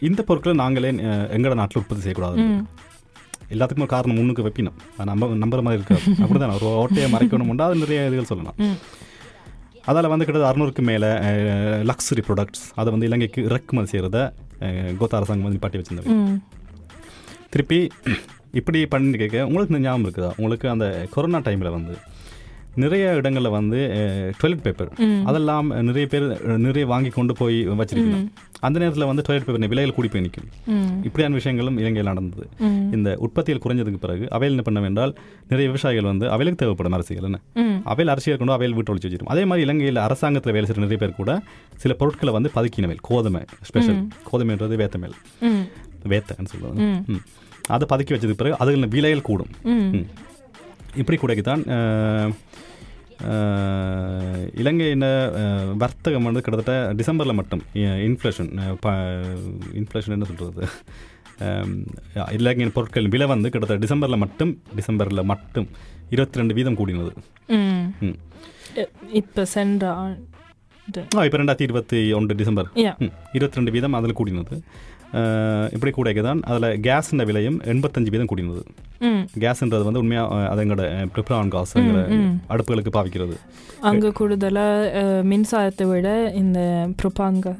இந்த 0.01 0.21
பொருட்களை 0.21 0.55
நாங்களே 0.55 0.91
எங்களோட 1.35 1.53
நாட்டில் 1.53 1.81
உற்பத்தி 1.81 2.03
செய்யக்கூடாது. 2.03 2.37
எல்லாத்துக்கும் 3.51 3.85
காரணம் 3.85 4.15
முன்னுக்கு 4.15 4.43
வைப்பினோம். 4.43 4.77
நம்ப 5.03 5.27
நம்புற 5.35 5.61
மாதிரி 5.61 5.79
இருக்காது. 5.79 6.03
அப்படிதான் 6.23 6.55
ஒரு 6.57 6.67
ஓட்டையை 6.81 7.07
மறைக்கணும்னா 7.11 7.67
அது 7.67 7.75
நிறைய 7.75 8.09
இதுகள் 8.09 8.23
சொல்லலாம். 8.23 8.57
ம். 8.59 8.75
அதில் 9.85 10.07
வந்து 10.07 10.25
கிட்டத்தட்ட 10.25 10.51
அறுநூறுக்கு 10.51 10.81
மேலே 10.81 11.09
லக்ஸரி 11.89 12.23
ப்ராடக்ட்ஸ் 12.27 12.65
அதை 12.75 12.89
வந்து 12.91 13.05
இலங்கைக்கு 13.05 13.41
இறக்குமதி 13.43 13.91
செய்கிறத 13.91 14.19
கோத்த 14.97 15.17
அரசாங்கம் 15.17 15.47
வந்து 15.47 15.57
நிப்பாட்டி 15.57 15.79
வச்சிருந்தது 15.79 16.11
ம். 16.17 16.37
திருப்பி 17.49 17.79
இப்படி 18.57 18.79
பண்ணி 18.85 19.17
கேட்க 19.17 19.47
உங்களுக்கு 19.47 19.75
இந்த 19.75 19.83
ஞாபகம் 19.87 20.05
இருக்குதா? 20.05 20.31
உங்களுக்கு 20.37 20.69
அந்த 20.75 20.85
கொரோனா 21.15 21.41
டைமில் 21.47 21.75
வந்து 21.77 21.95
நிறைய 22.81 23.05
இடங்களில் 23.19 23.55
வந்து 23.55 23.79
டாய்லெட் 24.39 24.61
பேப்பர். 24.65 24.89
அதெல்லாம் 25.29 25.67
நிறைய 25.87 26.05
பேர் 26.11 26.25
நிறைய 26.65 26.83
வாங்கி 26.91 27.09
கொண்டு 27.15 27.33
போய் 27.39 27.57
வச்சிருக்கணும். 27.79 28.27
அந்த 28.65 28.77
நேரத்தில் 28.81 29.07
வந்து 29.09 29.23
டாய்லெட் 29.27 29.47
பேப்பர் 29.47 29.71
விலைகள் 29.73 29.95
கூடி 29.97 30.09
போய் 30.13 30.23
நிற்கும். 30.25 30.47
இப்படியான 31.07 31.37
விஷயங்களும் 31.39 31.77
இலங்கையில் 31.81 32.09
நடந்தது. 32.11 32.45
இந்த 32.97 33.09
உற்பத்தியில் 33.25 33.61
குறைஞ்சதுக்கு 33.63 34.01
பிறகு 34.05 34.27
அவையில் 34.37 34.55
என்ன 34.55 34.65
பண்ண 34.67 34.81
வேண்டால் 34.85 35.13
நிறைய 35.49 35.65
விவசாயிகள் 35.71 36.09
வந்து 36.11 36.25
அவைகளுக்கு 36.35 36.61
தேவைப்படும் 36.63 36.97
அரசியல் 36.99 37.27
என்ன? 37.29 37.41
அவையில் 37.91 38.13
அரசியல் 38.15 38.39
கொண்டு 38.43 38.55
அவையில் 38.57 38.77
வீட்டு 38.77 38.93
ஒழிச்சு 38.93 39.09
வச்சிடும் 39.09 39.33
அதே 39.35 39.43
மாதிரி 39.51 39.65
இலங்கையில் 39.67 40.01
அரசாங்கத்தில் 40.05 40.55
வேலை 40.57 40.65
செய்கிற 40.69 40.85
நிறைய 40.87 41.01
பேர் 41.03 41.19
கூட 41.21 41.33
சில 41.83 41.93
பொருட்களை 42.01 42.33
வந்து 42.37 42.51
பதுக்கினவைல் 42.57 43.03
கோதுமை 43.09 43.43
ஸ்பெஷல் 43.69 44.01
கோதுமைன்றது 44.31 44.79
வேத்தமேல் 44.83 45.17
வேத்தன்னு 46.13 46.51
சொல்லுவாங்க. 46.53 46.81
அதை 47.75 47.85
பதுக்கி 47.91 48.13
வச்சதுக்கு 48.15 48.41
பிறகு 48.41 48.59
அதுகளின் 48.63 48.93
விலைகள் 48.95 49.27
கூடும். 49.29 49.51
இப்படி 51.01 51.17
கூடக்கித்தான் 51.21 51.63
இலங்கையின் 54.61 55.05
வர்த்தகம் 55.83 56.27
வந்து 56.27 56.43
கிட்டத்தட்ட 56.45 56.75
டிசம்பரில் 56.99 57.39
மட்டும் 57.39 57.61
இன்ஃப்ளேஷன் 58.09 58.51
இன்ஃப்ளேஷன் 59.79 60.15
என்ன 60.17 60.27
சொல்கிறது 60.29 60.63
இலங்கையின் 62.37 62.73
பொருட்களின் 62.77 63.13
விலை 63.15 63.27
வந்து 63.33 63.51
கிட்டத்தட்ட 63.53 63.83
டிசம்பரில் 63.85 64.23
மட்டும் 64.23 64.51
டிசம்பரில் 64.79 65.29
மட்டும் 65.31 65.67
இருபத்தி 66.13 66.39
ரெண்டு 66.41 66.57
வீதம் 66.57 66.79
கூடினது. 66.79 67.11
இப்ப 69.19 69.45
சென்ற 69.55 69.83
ஆ 69.97 70.03
இப்போ 71.27 71.37
ரெண்டாயிரத்தி 71.39 71.67
இருபத்தி 71.67 71.99
ஒன்று 72.17 72.39
டிசம்பர். 72.41 72.69
இருபத்தி 73.37 73.59
ரெண்டு 73.59 73.73
வீதம் 73.75 73.97
அதில் 73.99 74.19
கூடினது. 74.19 74.55
இப்படி 75.73 75.91
கூடக்கு 75.91 76.21
தான் 76.21 76.41
அதில் 76.43 76.81
கேஸின் 76.81 77.25
விலையும் 77.25 77.61
எண்பத்தஞ்சு 77.65 78.09
வீதம் 78.09 78.27
கூடினது. 78.27 78.63
கேஸ்ன்றது 79.39 79.83
வந்து 79.83 79.99
உண்மையாக 79.99 80.47
அது 80.47 80.63
எங்களோட 80.63 80.85
ப்ரிப்ரான் 81.13 81.51
எங்களோட 81.75 82.01
அடுப்புகளுக்கு 82.49 82.89
பாவிக்கிறது. 82.89 83.35
அங்க 83.81 84.07
கூடுதலா 84.09 84.65
அஹ், 84.93 85.23
மின்சாரத்தை 85.23 85.85
விட 85.87 86.31
இந்த 86.33 86.59
ப்ரொபாங்க 87.01 87.53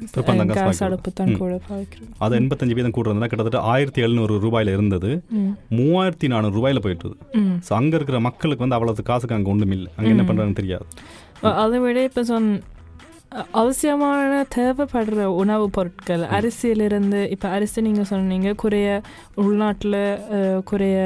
கேஸ். 0.50 0.82
அடுப்பு 0.82 1.12
தான். 1.12 1.34
கூட 1.36 1.60
பாய்க்கிறோம் 1.70 2.10
அது 2.18 2.40
எண்பத்தஞ்சு 2.40 2.74
வீதம் 2.74 2.92
கூடுறதுனா 2.92 3.26
கிட்டத்தட்ட 3.26 3.60
ஆயிரத்தி 3.68 4.00
எழுநூறு 4.00 4.38
ரூபாயில 4.38 4.72
இருந்தது. 4.72 5.10
மூவாயிரத்தி 5.70 6.28
நானூறு 6.28 6.54
ரூபாயில 6.58 6.78
போயிட்டுது. 6.78 7.16
ம். 7.34 7.56
ஸோ 7.68 7.72
அங்கே 7.72 7.96
இருக்கிற 7.96 8.20
மக்களுக்கு 8.20 8.58
வந்து 8.58 8.74
அவ்வளவு 8.74 9.02
காசுக்கு 9.02 9.34
அங்கே 9.34 9.50
ஒன்றும் 9.50 9.70
இல்லை 9.70 9.92
அங்கே 9.96 10.10
என்ன 10.10 10.22
பண்ணுறாங்கன்னு 10.22 10.54
தெரியாது. 10.54 10.86
அதை 11.56 11.78
விட 11.78 12.02
இப்போ 12.02 12.24
சொன் 12.24 12.48
அ- 12.52 12.79
அவசியமான 13.60 14.44
தேவைப்படுற 14.56 15.24
உணவுப் 15.42 15.74
பொருட்கள். 15.76 16.22
அரிசியிலிருந்து 16.36 17.20
இப்போ 17.34 17.48
அரிசி 17.56 17.80
நீங்கள் 17.80 18.08
சொன்னீங்க 18.12 18.52
குறைய 18.62 18.88
உள்நாட்டில் 19.44 20.00
குறைய 20.70 20.96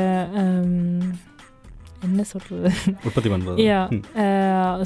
என்ன 2.06 2.22
சொல்கிறது 2.30 2.70
உற்பத்தி 3.08 3.28
பண்ணுறது 3.32 3.64
யா 3.68 3.80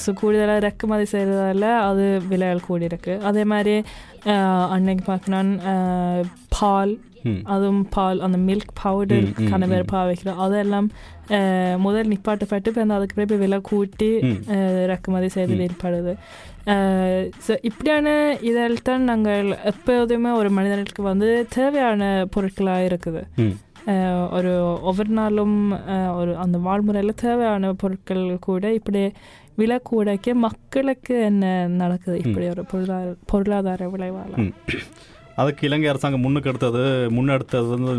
ஸோ 0.05 0.11
கூடுதலாக 0.21 0.61
இறக்குமதி 0.63 1.07
செய்கிறதால 1.15 1.71
அது 1.89 2.05
விலைகள் 2.33 2.67
கூடி 2.69 2.91
இருக்கு 2.91 3.15
அதே 3.31 3.45
மாதிரி 3.53 3.75
அன்னைக்கு 4.77 5.05
பார்க்கணும்னா 5.13 5.43
பால். 6.59 6.95
அதுவும் 7.55 7.85
பால் 7.95 8.21
அந்த 8.27 8.39
மில்க் 8.49 8.75
பவுடர் 8.83 9.27
கணவர். 9.51 9.85
பாவிக்கிறோம் 9.95 10.43
அதெல்லாம் 10.45 10.89
முதல் 11.79 12.11
நிப்பாட்டப்பட்டு 12.13 12.71
இப்போ 12.73 12.95
அதுக்கு 12.95 13.15
பிறகு 13.15 13.37
விலை 13.37 13.59
கூட்டி 13.61 14.11
இறக்குமதி 14.85 15.29
செய்து. 15.29 15.57
ஏற்படுது 15.67 16.13
ஸோ 17.47 17.53
இப்படியான 17.63 18.09
இதில் 18.41 18.83
தான் 18.83 19.03
நாங்கள் 19.03 19.49
எப்போதுமே 19.65 20.31
ஒரு 20.31 20.51
மனிதனுக்கு 20.51 21.03
வந்து 21.03 21.47
தேவையான 21.49 22.27
பொருட்களாக 22.31 22.89
இருக்குது 22.89 23.23
ஒரு 24.31 24.51
ஒவ்வொரு 24.83 25.13
நாளும் 25.13 25.59
ஒரு 26.15 26.37
அந்த 26.37 26.59
வாழ்முறையில் 26.59 27.21
தேவையான 27.21 27.73
பொருட்கள் 27.73 28.25
கூட 28.39 28.73
இப்படி 28.73 29.03
விலை 29.57 29.79
கூடக்க 29.83 30.35
மக்களுக்கு 30.35 31.15
என்ன 31.21 31.45
நடக்குது 31.67 32.19
இப்படி 32.19 32.49
ஒரு 32.49 32.65
பொருளாதார 32.65 33.15
பொருளாதார 33.27 33.89
விளைவால். 33.89 34.37
அதுக்கு 35.35 35.67
இலங்கை 35.67 35.89
அரசாங்கம் 35.89 36.21
முன்னுக்கு 36.21 36.51
எடுத்தது 36.51 36.83
முன்னெடுத்தது 37.17 37.67
வந்து 37.69 37.93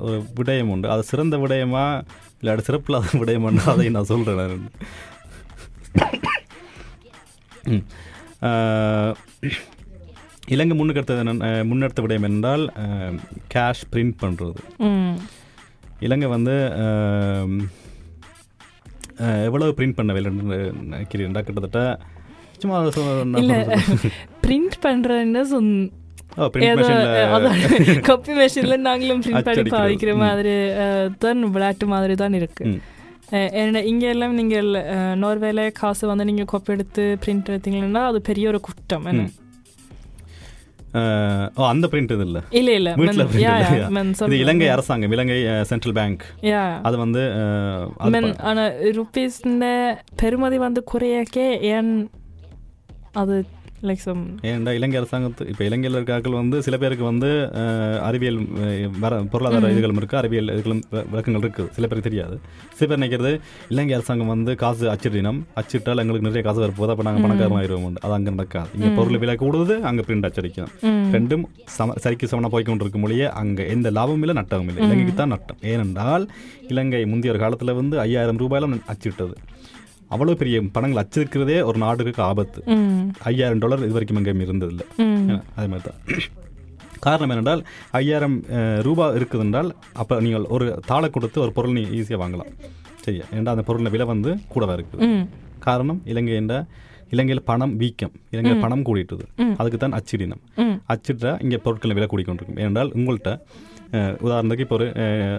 ஒரு 0.00 0.18
விடயம் 0.36 0.70
உண்டு 0.74 0.88
அது 0.88 1.02
சிறந்த 1.02 1.36
விடயமா 2.36 2.56
இல்லாட்டி 2.56 2.66
சிறப்பில்லாத 2.66 3.18
விடயமான்னு 3.18 3.70
அதை 3.72 3.88
நான். 3.88 4.04
சொல்கிறேன் 4.04 4.64
இலங்கை 10.48 10.76
முன்னுக்கு 10.76 11.00
எடுத்தது 11.00 11.22
என்ன 11.24 11.48
முன்னெடுத்த 11.64 12.02
விடயம் 12.02 12.22
என்றால் 12.22 12.64
கேஷ் 13.54 13.86
பிரிண்ட் 13.92 14.16
பண்ணுறது 14.20 14.60
இலங்கை 16.00 16.28
வந்து 16.28 16.54
எவ்வளவு 19.44 19.74
பிரிண்ட் 19.76 19.94
பண்ண 19.94 20.12
வேலை 20.12 20.30
நினைக்கிறீங்களா 20.86 21.42
கிட்டத்தட்ட 21.42 21.82
சும்மா. 22.60 22.76
பிரிண்ட் 24.42 24.76
பண்ணுறேன்னு 24.82 25.40
சொன் 25.44 25.70
காப்பி 26.36 28.32
மெஷின்ல 28.38 28.76
நாங்களும் 28.88 29.22
பிரிண்ட் 29.22 29.46
பண்ணி 29.48 29.62
ம். 30.12 30.20
மாதிரி 30.24 30.54
தான் 31.20 31.40
விளையாட்டு 31.54 31.86
மாதிரி 31.92 32.14
தான் 32.16 32.34
இருக்கு. 32.34 32.64
ம். 32.66 32.78
அஹ், 33.32 33.50
ஏன்னா 33.60 33.80
இங்கே 33.84 34.08
எல்லாம் 34.08 34.36
நீங்கள் 34.38 34.68
நோர்வேல 35.22 35.62
காசு 35.78 36.04
வந்து 36.10 36.24
நீங்கள் 36.24 36.50
கொப்பி 36.52 36.72
எடுத்து 36.74 37.04
பிரிண்ட் 37.22 37.50
எடுத்தீங்கன்னா 37.50 38.04
அது 38.10 38.20
பெரிய 38.22 38.46
ஒரு 38.48 38.60
குற்றம். 38.66 39.06
என்ன? 39.12 39.24
ஓ 41.56 41.64
அந்த 41.70 41.86
பிரிண்ட் 41.92 42.12
இது 42.12 42.24
இல்லை? 42.26 42.40
இல்ல 42.52 42.70
இல்ல. 42.76 42.90
yeah, 43.38 43.56
பிரிண்ட் 43.94 44.20
இது. 44.22 44.36
இலங்கை 44.38 44.68
அரசாங்கம் 44.68 45.12
இலங்கை 45.12 45.36
சென்ட்ரல் 45.70 45.96
பேங்க். 45.98 46.22
அது 46.82 46.96
வந்து 47.02 47.22
Men 48.14 48.26
ஆனா 48.44 48.64
ருபீஸ்ன 48.96 49.64
பெருமதி 50.22 50.58
வந்து 50.62 50.82
குறையக்கே 50.92 51.48
ஏன் 51.72 51.92
அது 53.14 53.36
லைக் 53.88 54.04
ஏன்டா 54.50 54.72
இலங்கை 54.78 54.96
அரசாங்கத்து 55.00 55.44
இப்போ 55.52 55.62
இலங்கையில் 55.68 55.96
இருக்காக்கள் 55.98 56.36
வந்து 56.40 56.56
சில 56.66 56.74
பேருக்கு 56.82 57.04
வந்து 57.10 57.30
அறிவியல் 58.08 58.38
வர 59.04 59.20
பொருளாதார 59.32 59.70
இதுகளும் 59.74 59.98
இருக்குது 60.00 60.20
அறிவியல் 60.20 60.52
இதுகளும் 60.56 60.82
விளக்கங்கள் 61.12 61.42
இருக்குது 61.44 61.70
சில 61.76 61.84
பேருக்கு 61.88 62.08
தெரியாது. 62.08 62.36
சில 62.76 62.86
பேர் 62.88 63.00
நினைக்கிறது 63.00 63.32
இலங்கை 63.74 63.94
அரசாங்கம் 63.98 64.32
வந்து 64.34 64.54
காசு 64.62 64.86
அச்சிடினம் 64.94 65.40
அச்சிட்டால் 65.62 66.02
எங்களுக்கு 66.04 66.28
நிறைய 66.28 66.44
காசு 66.48 66.62
வரப்போகுது 66.64 66.94
அப்போ 66.94 67.06
நாங்கள் 67.08 67.26
பணக்காரமாக 67.26 67.60
ஆயிடுவோம் 67.60 67.98
அது 68.04 68.14
அங்கே 68.18 68.34
நடக்காது. 68.36 68.70
இங்கே 68.78 68.92
பொருள் 68.98 69.20
விலை 69.24 69.36
கூடுது 69.44 69.76
அங்கே 69.90 70.04
பிரிண்ட் 70.08 70.28
அச்சடிக்கும் 70.30 70.70
ரெண்டும் 71.16 71.44
சம 71.78 71.98
சரிக்கு 72.06 72.30
சமனாக 72.32 72.52
போய்க்கொண்டிருக்கும் 72.54 73.04
மொழியே 73.06 73.28
அங்கே 73.42 73.66
எந்த 73.76 73.90
லாபமும் 73.98 74.24
இல்லை 74.26 74.36
நட்டமும் 74.40 74.70
இல்லை. 74.72 74.82
இலங்கைக்கு 74.88 75.16
தான் 75.22 75.34
நட்டம். 75.36 75.60
ஏனென்றால் 75.72 76.26
இலங்கை 76.72 77.02
முந்தைய 77.12 77.34
ஒரு 77.34 77.42
காலத்தில் 77.44 77.78
வந்து 77.82 77.96
ஐயாயிரம் 78.06 78.40
ரூபாயில 78.44 78.72
அச்சிட்டது. 78.94 79.36
அவ்வளோ 80.10 80.34
பெரிய 80.34 80.56
பணங்கள் 80.74 81.02
அச்சிருக்கிறதே 81.02 81.58
ஒரு 81.64 81.78
நாடுக்கு 81.78 82.22
ஆபத்து. 82.22 82.60
ஐயாயிரம் 83.24 83.58
டாலர் 83.58 83.84
இது 83.84 83.92
வரைக்கும் 83.92 84.18
எங்கேயும் 84.20 84.44
இருந்ததில்லை. 84.46 84.86
அதே 85.56 85.66
மாதிரி 85.66 85.84
தான். 85.88 85.98
காரணம் 87.00 87.32
என்னென்றால் 87.32 87.62
ஐயாயிரம் 87.92 88.36
அஹ், 88.56 88.80
ரூபாய் 88.82 89.16
இருக்குதுன்றால் 89.18 89.68
அப்போ 89.94 90.14
நீங்கள் 90.20 90.46
ஒரு 90.50 90.66
தாளை 90.86 91.10
கொடுத்து 91.10 91.38
ஒரு 91.40 91.52
பொருள் 91.52 91.76
நீங்கள் 91.76 91.94
ஈஸியாக 91.98 92.22
வாங்கலாம். 92.22 92.50
சரியா? 93.04 93.24
ஏன்டா 93.34 93.52
அந்த 93.54 93.62
பொருளின் 93.62 93.94
விலை 93.94 94.06
வந்து 94.06 94.30
கூடவா 94.48 94.74
இருக்குது? 94.76 95.08
காரணம் 95.60 96.00
இலங்கை 96.04 96.34
என்ற 96.34 96.54
இலங்கையில் 97.12 97.44
பணம் 97.44 97.74
வீக்கம். 97.76 98.14
இலங்கையில் 98.30 98.62
பணம் 98.62 98.84
கூடிட்டுது 98.84 99.24
அதுக்கு 99.60 99.78
தான் 99.78 99.96
அச்சிடினம். 99.98 100.40
அச்சிட்டா 100.88 101.32
இங்கே 101.44 101.58
பொருட்களின் 101.58 101.98
விலை 101.98 102.08
கூடிக்கொண்டிருக்கும். 102.10 102.58
ஏனென்றால் 102.58 102.90
உங்கள்கிட்ட 102.96 103.32
உதாரணத்துக்கு 104.22 104.64
இப்போ 104.66 104.76
ஒரு 104.76 104.86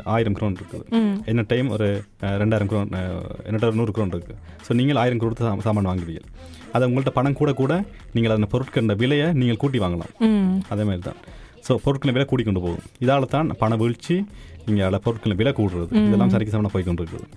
ஆயிரம் 0.06 0.36
குரோன் 0.38 0.58
இருக்குது 0.60 0.86
என்ன 1.26 1.46
டைம் 1.48 1.70
ஒரு 1.70 1.88
ரெண்டாயிரம் 2.42 2.70
குரோன் 2.72 2.92
என்னட்ட 3.46 3.66
ஒரு 3.66 3.78
நூறு 3.78 3.92
குரோன் 3.92 4.14
இருக்குது 4.14 4.38
ஸோ 4.68 4.74
நீங்கள் 4.74 5.00
ஆயிரம் 5.04 5.22
கொடுத்து 5.24 5.64
சாமான் 5.64 5.90
வாங்குவீங்க 5.92 6.24
அது 6.72 6.88
உங்கள்கிட்ட 6.88 7.14
பணம் 7.14 7.40
கூட 7.42 7.52
கூட 7.54 7.74
நீங்கள் 8.14 8.36
அந்த 8.36 8.50
பொருட்களின் 8.52 9.00
விலையை 9.00 9.28
நீங்கள் 9.34 9.58
கூட்டி 9.58 9.80
வாங்கலாம் 9.80 10.14
அதே 10.70 10.84
மாதிரி 10.84 11.04
தான் 11.04 11.20
ஸோ 11.68 11.76
பொருட்களின் 11.86 12.16
விலை 12.16 12.28
கூடிக்கொண்டு 12.28 12.62
போகும் 12.62 12.86
இதால் 13.00 13.26
தான் 13.30 13.50
பண 13.58 13.76
வீழ்ச்சி 13.76 14.16
இங்கே 14.68 14.84
அதில் 14.84 15.04
பொருட்களின் 15.06 15.40
விலை 15.42 15.52
கூடுறது 15.52 15.94
இதெல்லாம் 16.02 16.34
சரிக்கு 16.34 16.56
சமனாக 16.56 16.74
போய்க்கொண்டிருக்குது 16.74 17.28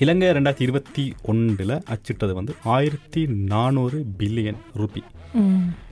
இலங்கை 0.00 0.28
ரெண்டாயிரத்தி 0.28 0.64
இருபத்தி 0.64 1.02
ஒன்றில் 1.22 1.74
அச்சிட்டது 1.94 2.32
வந்து 2.34 2.52
ஆயிரத்தி 2.66 3.22
நானூறு 3.50 3.98
பில்லியன் 4.18 4.60
ரூபி 4.76 5.02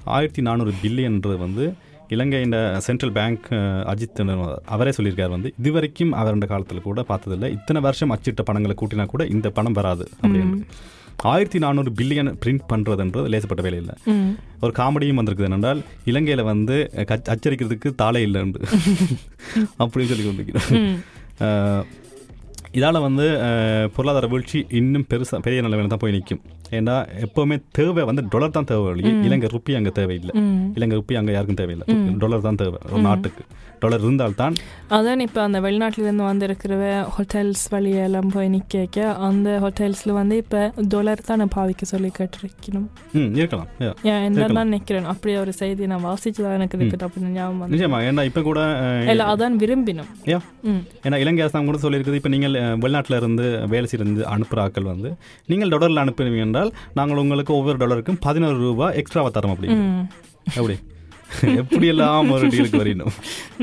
ஆயிரத்தி 0.07 0.43
நானூறு 0.43 0.73
பில்லியன்றது 0.83 1.37
வந்து 1.39 1.65
இலங்கையின் 2.15 2.57
சென்ட்ரல் 2.87 3.15
பேங்க் 3.19 3.47
அஜித் 3.93 4.21
அவரே 4.75 4.93
சொல்லியிருக்கார் 4.97 5.35
வந்து 5.37 5.51
இதுவரைக்கும் 5.61 6.13
அவர் 6.21 6.37
அந்த 6.37 6.47
காலத்தில் 6.53 6.87
கூட 6.89 7.03
பார்த்ததில்லை. 7.11 7.51
இத்தனை 7.59 7.83
வருஷம் 7.87 8.13
அச்சிட்ட 8.15 8.43
பணங்களை 8.49 8.77
கூட்டினா 8.81 9.07
கூட 9.13 9.25
இந்த 9.35 9.51
பணம் 9.59 9.79
வராது 9.79 10.07
அப்படின்னு. 10.23 10.59
ஆயிரத்தி 11.33 11.59
நானூறு 11.65 11.91
பில்லியன் 11.99 12.31
பிரிண்ட் 12.43 12.65
பண்ணுறதுன்றது 12.71 13.31
லேசப்பட்ட 13.33 13.63
வேலை 13.67 13.79
இல்லை. 13.83 13.95
ஒரு 14.65 14.73
காமெடியும் 14.79 15.19
வந்திருக்குது 15.21 15.49
என்னென்றால் 15.49 15.81
இலங்கையில் 16.11 16.49
வந்து 16.51 16.77
அச்சடிக்கிறதுக்கு 17.35 17.91
தாளே 18.03 18.23
இல்லைன்னு 18.29 18.63
அப்படின்னு 19.83 20.11
சொல்லி 20.13 20.25
கொண்டிருக்கிறோம் 20.27 20.89
இதால் 22.79 23.05
வந்து 23.07 23.25
பொருளாதார 23.95 24.27
வீழ்ச்சி 24.33 24.59
இன்னும் 24.81 25.07
பெருசாக 25.11 25.41
பெரிய 25.47 25.63
நிலைமையில 25.65 25.93
தான் 25.95 26.03
போய் 26.05 26.15
நிற்கும் 26.17 26.43
ஏன்னா 26.79 26.95
எப்போவுமே 27.25 27.57
தேவை 27.79 28.03
வந்து 28.11 28.23
டாலர் 28.33 28.55
தான் 28.57 28.69
தேவை 28.71 28.85
வழி 28.85 29.03
இலங்கை 29.27 29.49
ருப்பி 29.55 29.73
அங்கே 29.79 29.91
தேவையில்லை. 29.99 30.35
இலங்கை 30.77 30.95
ருப்பி 30.99 31.15
அங்கே 31.21 31.33
யாருக்கும் 31.35 31.61
தேவையில்லை. 31.63 31.87
டாலர் 32.23 32.47
தான் 32.47 32.61
தேவை 32.63 32.79
ஒரு 32.93 33.03
நாட்டுக்கு. 33.09 33.43
டாலர் 33.83 34.03
இருந்தால்தான் 34.07 34.55
அதான் 34.97 35.23
இப்போ 35.25 35.41
அந்த 35.47 35.59
வெளிநாட்டிலேருந்து 35.65 36.25
வந்திருக்கிற 36.31 36.75
ஹோட்டல்ஸ் 37.15 37.65
வழியெல்லாம் 37.73 38.31
போய் 38.35 38.51
நிற்க 38.55 39.07
அந்த 39.29 39.49
ஹோட்டல்ஸில் 39.65 40.13
வந்து 40.21 40.37
இப்போ 40.43 40.61
டாலர் 40.95 41.25
தான் 41.29 41.41
நான் 41.43 41.53
பாவிக்க 41.57 41.89
சொல்லி 41.93 42.11
கேட்டிருக்கணும். 42.19 42.87
ம் 43.19 43.31
இருக்கலாம். 43.41 43.69
ஏன் 44.13 44.25
என்ன 44.29 44.49
தான் 44.59 44.73
நிற்கிறேன் 44.75 45.11
அப்படி 45.13 45.35
ஒரு 45.43 45.55
செய்தி 45.61 45.91
நான் 45.93 46.05
வாசிச்சு 46.09 46.41
தான் 46.47 46.57
எனக்கு 46.59 46.79
இருக்குது 46.79 47.07
அப்படின்னு 47.09 47.35
ஞாபகம் 47.39 47.75
நிச்சயமா. 47.75 48.01
ஏன்னா 48.09 48.25
இப்போ 48.31 48.43
கூட 48.51 48.61
இல்லை 49.13 49.27
அதான் 49.35 49.59
விரும்பினோம். 49.65 50.11
ஏன்னா 51.07 51.19
இலங்கை 51.25 51.45
அரசாங்கம் 51.47 51.71
கூட 51.73 51.81
சொல்லியிருக்குது 51.87 52.21
இப்போ 52.23 52.33
நீங்கள் 52.37 52.61
வெளிநாட்டுல 52.83 53.17
இருந்து 53.17 53.45
வேலை 53.69 53.87
செய்து 53.87 54.03
அனுப்புகிற 54.33 54.63
ஆட்கள் 54.65 54.91
வந்து 54.91 55.11
நீங்கள் 55.49 55.73
டாலரில் 55.75 56.03
அனுப்புவீங்க 56.03 56.47
என்றால் 56.47 56.71
நாங்கள் 56.95 57.23
உங்களுக்கு 57.23 57.55
ஒவ்வொரு 57.55 57.79
டாலருக்கும் 57.79 58.19
பதினோரு 58.23 58.59
ரூபாய் 58.63 58.97
எக்ஸ்ட்ராவா 59.01 59.31
தரோம் 59.35 59.55
அப்படி. 59.55 59.71
ம். 59.77 60.03
எப்படி 60.55 60.79
எப்படியெல்லாம் 61.61 62.31
ஒரு 62.33 62.47
டீலுக்கு 62.53 62.81
வரணும்? 62.81 63.13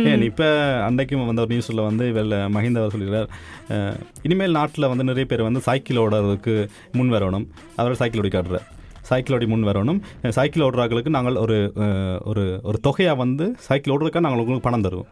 ஏன் 0.03 0.23
இப்போ 0.23 0.45
அன்றைக்கும் 0.85 1.21
வந்த 1.23 1.43
ஒரு 1.43 1.51
நியூஸில் 1.53 1.81
வந்து 1.83 2.03
இவரில் 2.09 2.35
மஹிந்த 2.55 2.79
அவர் 2.83 3.27
அஹ், 3.75 3.97
இனிமேல் 4.23 4.57
நாட்டில் 4.57 4.87
வந்து 4.87 5.03
நிறைய 5.03 5.25
பேர் 5.25 5.47
வந்து 5.47 5.61
சைக்கிள் 5.61 5.99
ஓடுறதுக்கு 5.99 6.53
முன் 6.93 7.11
வரணும். 7.13 7.45
அவர் 7.75 7.95
சைக்கிள் 7.95 8.21
ஓடி 8.21 8.31
காட்டுறார். 8.33 8.65
சைக்கிள் 9.03 9.35
ஓடி 9.35 9.45
முன் 9.45 9.67
வரணும். 9.67 9.99
சைக்கிள் 10.33 10.65
ஓடுறாங்களுக்கு 10.65 11.15
நாங்கள் 11.15 11.37
ஒரு 11.37 11.57
ஒரு 12.25 12.45
ஒரு 12.63 12.79
தொகையாக 12.79 13.17
வந்து 13.17 13.47
சைக்கிள் 13.67 13.93
ஓடுறதுக்காக 13.93 14.25
நாங்கள் 14.25 14.41
உங்களுக்கு 14.41 14.67
பணம் 14.67 14.85
தருவோம். 14.87 15.09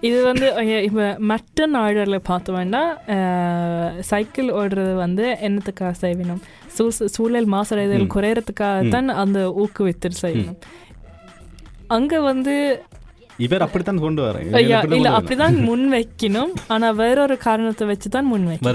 இது 0.00 0.16
வந்து 0.22 0.46
இப்போ 0.80 1.04
மற்ற 1.24 1.66
நாடுகளில் 1.66 2.26
பார்த்தோம்னா 2.28 2.82
சைக்கிள் 4.02 4.48
ஓடுறது 4.52 4.94
வந்து 4.96 5.26
என்னத்துக்காக 5.40 5.94
செய்யணும் 6.02 6.42
சூ 6.76 6.84
சூழல் 7.14 7.48
மாசடைதல் 7.48 8.12
குறையறதுக்காக 8.14 8.88
தான் 8.88 9.08
அந்த 9.22 9.40
ஊக்குவித்து 9.62 10.10
செய்யணும் 10.20 10.58
அங்கே 11.88 12.18
வந்து 12.22 12.54
இவர் 13.38 13.62
அப்படித்தான் 13.62 13.98
கொண்டு 13.98 14.20
வர 14.22 14.40
ஐயா 14.58 14.80
இல்ல 14.90 15.08
அப்படிதான் 15.18 15.56
முன் 15.64 15.86
வைக்கணும் 15.92 16.52
ஆனா 16.68 16.88
வேறொரு 17.00 17.36
காரணத்தை 17.38 17.86
வச்சு 17.86 18.08
தான் 18.08 18.28
முன் 18.28 18.46
வைக்கணும் 18.46 18.66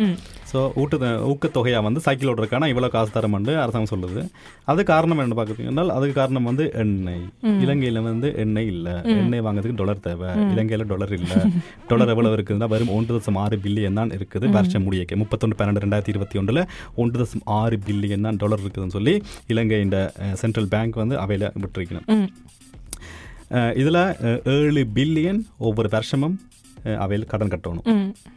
வேற. 0.00 0.14
ஸோ 0.54 0.60
ஊட்டு 0.80 0.96
ஊக்கத்தொகையாக 1.30 1.84
வந்து 1.86 2.00
சைக்கிள் 2.06 2.30
ஓடுறதுக்கான 2.32 2.66
இவ்வளோ 2.72 2.88
காசு 2.94 3.10
தரமண்டு 3.16 3.52
அரசாங்கம் 3.62 3.92
சொல்லுது. 3.92 4.20
அது 4.70 4.80
காரணம் 4.90 5.22
என்ன 5.24 5.36
பார்க்குறீங்கன்னா 5.38 5.84
அதுக்கு 5.96 6.14
காரணம் 6.18 6.46
வந்து 6.50 6.64
எண்ணெய். 6.82 7.24
இலங்கையில் 7.64 8.00
வந்து 8.08 8.28
எண்ணெய் 8.42 8.70
இல்லை. 8.74 8.94
எண்ணெய் 9.20 9.44
வாங்குறதுக்கு 9.46 9.78
டாலர் 9.82 10.04
தேவை. 10.06 10.30
இலங்கையில் 10.52 10.86
டாலர் 10.92 11.14
இல்லை. 11.18 11.38
டாலர் 11.90 12.12
எவ்வளவு 12.14 12.36
இருக்குதுன்னா 12.38 12.68
வெறும் 12.74 12.94
ஒன்று 12.98 13.16
தசம் 13.18 13.40
ஆறு 13.44 13.58
பில்லியன் 13.66 13.98
தான் 14.00 14.14
இருக்குது. 14.18 14.46
வருஷம் 14.58 14.86
முடியக்க 14.88 15.20
முப்பத்தொன்று 15.22 15.58
பன்னெண்டு 15.60 15.84
ரெண்டாயிரத்தி 15.86 16.14
இருபத்தி 16.14 16.38
ஒன்றில் 16.42 16.62
ஒன்று 17.02 17.18
தசம் 17.24 17.44
ஆறு 17.58 17.78
பில்லியன் 17.88 18.26
தான் 18.28 18.40
டாலர் 18.44 18.64
இருக்குதுன்னு 18.64 18.96
சொல்லி 18.98 19.16
இலங்கை 19.54 19.80
இந்த 19.88 19.98
சென்ட்ரல் 20.42 20.72
பேங்க் 20.74 21.02
வந்து 21.02 21.18
அவையில் 21.24 21.50
விட்டுருக்கணும். 21.62 22.08
இதில் 23.80 24.02
ஏழு 24.58 24.82
பில்லியன் 24.96 25.40
ஒவ்வொரு 25.68 25.88
வருஷமும் 25.94 26.36
அவையில் 27.04 27.30
கடன் 27.32 27.52
கட்டணும். 27.54 27.84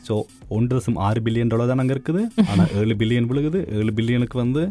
ஸோ 0.08 0.13
ஒன்று 0.58 0.74
தசம் 0.77 1.00
ஆறு 1.08 1.22
பில்லியன் 1.27 1.54
டாலர் 1.54 1.72
தான் 1.72 1.84
அங்கே 1.84 1.96
இருக்குது? 1.98 2.22
ஆனால் 2.51 2.70
ஏழு 2.82 2.96
பில்லியன் 3.01 3.30
விழுகுது. 3.32 3.62
ஏழு 3.80 3.94
பில்லியனுக்கு 4.00 4.38
வந்து 4.46 4.62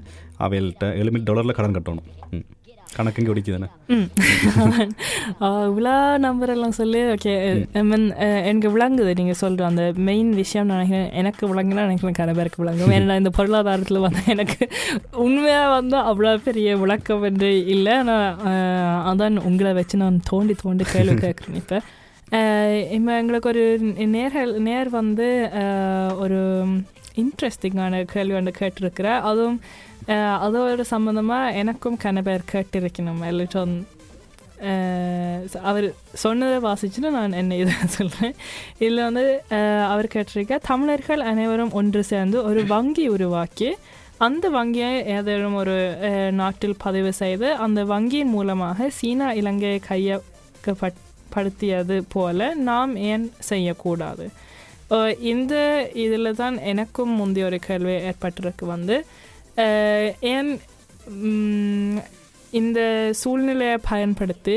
அவைகள்கிட்ட 0.47 0.87
ஏழு 1.00 1.11
மில்லியன் 1.11 1.30
டாலரில் 1.33 1.59
கடன் 1.59 1.76
கட்டணும். 1.78 2.06
கணக்கு 2.97 3.21
இங்கே 3.21 3.33
இவ்வளோ 5.71 5.95
நம்பர் 6.26 6.52
எல்லாம் 6.54 6.76
சொல்லி. 6.78 7.00
ஓகே. 7.14 7.35
மீன் 7.88 8.06
எனக்கு 8.50 8.68
விளங்குது 8.76 9.12
நீங்கள் 9.21 9.38
சொல்கிற 9.42 9.66
அந்த 9.71 9.83
மெயின் 10.09 10.30
விஷயம் 10.40 10.68
நான் 10.71 10.80
நினைக்கிறேன். 10.80 11.11
எனக்கு 11.23 11.42
விளங்குனா 11.50 11.85
நினைக்கிறேன் 11.88 12.18
கரை 12.21 12.35
பேருக்கு 12.38 12.62
விளங்கும். 12.62 12.95
ஏன்னா 12.99 13.18
இந்த 13.23 13.33
பொருளாதாரத்தில் 13.38 14.04
வந்து 14.06 14.23
எனக்கு 14.35 14.61
உண்மையாக 15.26 15.75
வந்து 15.76 15.99
அவ்வளோ 16.11 16.33
பெரிய 16.49 16.78
விளக்கம் 16.85 17.28
என்று 17.30 17.50
இல்லை. 17.75 17.95
ஆனால் 18.02 18.26
அதான் 19.12 19.38
உங்களை 19.50 19.73
வச்சு 19.80 20.02
நான் 20.04 20.25
தோண்டி 20.33 20.56
தோண்டி 20.64 20.87
கேள்வி 20.95 21.18
கேட்குறேன் 21.26 21.61
இப்போ. 21.62 21.80
இப்போ 22.90 23.12
எங்களுக்கு 23.19 23.49
ஒரு 23.49 23.64
நேர்கள் 24.07 24.52
நேர் 24.59 24.88
வந்து 24.88 25.50
ஒரு 26.19 26.40
இன்ட்ரெஸ்டிங்கான 27.16 28.05
கேள்வி 28.05 28.35
ஒன்று 28.35 28.52
கேட்டிருக்கிற 28.59 29.21
அதுவும் 29.21 29.61
அதோட 30.38 30.83
சம்மந்தமாக 30.90 31.52
எனக்கும் 31.52 31.99
கனபேர் 32.05 32.50
கேட்டிருக்கணும் 32.52 33.23
எல்லாம் 33.26 33.76
அவர் 35.62 35.87
சொன்னதை 36.14 36.59
வாசிச்சுட்டு 36.71 37.11
நான் 37.11 37.33
என்ன 37.33 37.57
இதை 37.57 37.73
சொல்கிறேன் 37.87 38.35
இதில் 38.78 39.02
வந்து 39.02 39.25
அவர் 39.88 40.07
கேட்டிருக்க 40.07 40.59
தமிழர்கள் 40.62 41.21
அனைவரும் 41.21 41.73
ஒன்று 41.73 42.02
சேர்ந்து 42.05 42.43
ஒரு 42.43 42.66
வங்கி 42.66 43.09
உருவாக்கி 43.09 43.76
அந்த 44.19 44.49
வங்கியை 44.50 44.93
ஏதேனும் 45.07 45.55
ஒரு 45.55 45.97
நாட்டில் 46.31 46.76
பதிவு 46.78 47.12
செய்து 47.12 47.57
அந்த 47.57 47.85
வங்கியின் 47.85 48.33
மூலமாக 48.33 48.88
சீனா 48.90 49.33
இலங்கையை 49.33 49.81
கையகப்பட் 49.88 51.06
படுத்தியது 51.30 52.04
போல 52.09 52.54
நாம் 52.62 52.97
ஏன் 53.04 53.30
செய்யக்கூடாது? 53.40 54.26
இந்த 55.26 55.54
இதில் 55.95 56.35
தான் 56.35 56.59
எனக்கும் 56.62 57.11
முந்தைய 57.11 57.47
ஒரு 57.47 57.59
கேள்வி 57.59 57.92
ஏற்பட்டிருக்கு 58.02 58.64
வந்து. 58.64 58.97
ஏன் 60.28 60.50
இந்த 62.52 62.80
சூழ்நிலையை 63.14 63.78
பயன்படுத்தி 63.88 64.56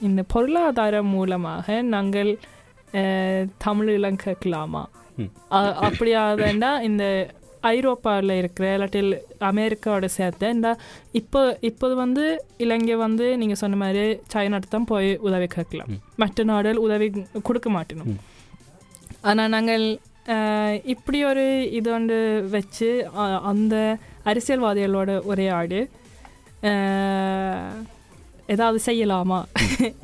இந்த 0.00 0.22
பொருளாதாரம் 0.26 1.06
மூலமாக 1.06 1.82
நாங்கள் 1.86 2.30
அஹ், 2.92 3.44
தமிழ் 3.58 3.88
இளம் 3.88 4.16
கேட்கலாமா 4.16 4.82
அ- 5.52 5.76
அப்படியாதண்டா 5.82 6.80
இந்த 6.80 7.04
ஐரோப்பாவில் 7.74 8.34
இருக்கிற 8.40 8.66
இல்லாட்டில் 8.76 9.12
அமெரிக்காவோட 9.50 10.08
சேர்த்து 10.18 10.48
இந்த 10.56 10.70
இப்போ 11.20 11.42
இப்போது 11.68 11.94
வந்து 12.02 12.24
இலங்கை 12.64 12.96
வந்து 13.06 13.26
நீங்கள் 13.42 13.60
சொன்ன 13.62 13.78
மாதிரி 13.82 14.04
சைனாட்டு 14.34 14.74
தான் 14.74 14.90
போய் 14.92 15.10
உதவி 15.28 15.48
கேட்கலாம். 15.56 15.92
மற்ற 16.22 16.44
நாடுகள் 16.50 16.84
உதவி 16.86 17.08
கொடுக்க 17.48 17.70
மாட்டணும். 17.78 18.12
ஆனால் 19.30 19.52
நாங்கள் 19.56 19.86
இப்படி 20.94 21.18
ஒரு 21.30 21.44
இது 21.78 21.88
வந்து 21.98 22.18
வச்சு 22.54 22.90
அந்த 23.50 23.76
அரசியல்வாதிகளோட 24.30 25.10
உரையாடு 25.30 25.80
ஏதாவது 28.54 28.78
செய்யலாமா? 28.86 29.38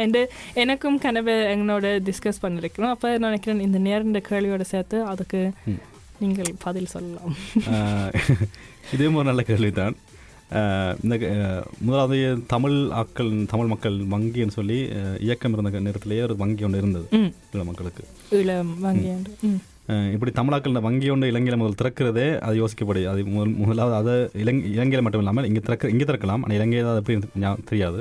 என்று 0.05 0.23
எனக்கும் 0.63 0.99
கனவு 1.05 1.35
எங்களோட 1.53 1.87
டிஸ்கஸ் 2.09 2.43
பண்ணிருக்கிறோம். 2.43 2.93
அப்போ 2.95 3.11
நினைக்கிறேன் 3.25 3.65
இந்த 3.67 3.79
நேர்ந்த 3.87 4.21
கேள்வியோட 4.31 4.65
சேர்த்து 4.73 4.99
அதுக்கு. 5.13 5.43
நீங்கள் 6.25 6.55
பதில் 6.59 6.87
சொல்லலாம். 6.87 7.35
இதுவும் 8.93 9.15
ஒரு 9.15 9.25
நல்ல 9.25 9.43
கேள்விதான். 9.43 9.95
ஆஹ் 10.53 10.95
இந்த 11.03 11.17
முதலாவது 11.81 12.19
தமிழ் 12.47 12.77
ஆக்கள் 12.95 13.47
தமிழ் 13.47 13.67
மக்கள் 13.67 13.97
வங்கின்னு 14.07 14.51
சொல்லி 14.51 14.79
இயக்கம் 15.21 15.53
இருந்த 15.53 15.81
நேரத்திலேயே 15.81 16.23
ஒரு 16.23 16.37
வங்கி 16.37 16.65
ஒன்று 16.65 16.79
இருந்தது 16.79 17.07
ம். 17.19 17.31
ஈழ 17.53 17.65
மக்களுக்கு. 17.65 18.03
இளம் 18.39 18.81
வங்கி 18.81 19.13
இப்படி 20.13 20.33
தமிழாக்கள் 20.33 20.81
வங்கி 20.81 21.09
ஒன்று 21.09 21.29
இலங்கையில் 21.29 21.61
முதல் 21.61 21.81
திறக்கிறதே 21.81 22.27
அது 22.41 22.55
யோசிக்கப்படும் 22.61 23.09
அது 23.09 23.25
முதல் 23.29 23.55
முதலாவது 23.57 23.95
அதை 23.97 24.15
இலங்கை 24.43 24.71
இலங்கையில் 24.71 25.01
மட்டும் 25.01 25.21
இல்லாமல் 25.21 25.45
இங்கே 25.45 25.61
திறக்க 25.61 25.89
இங்கே 25.89 26.05
திறக்கலாம் 26.05 26.43
ஆனால் 26.43 26.55
இலங்கையில் 26.55 26.89
அது 26.89 27.01
எப்படி 27.03 27.17
தெரியாது. 27.65 27.99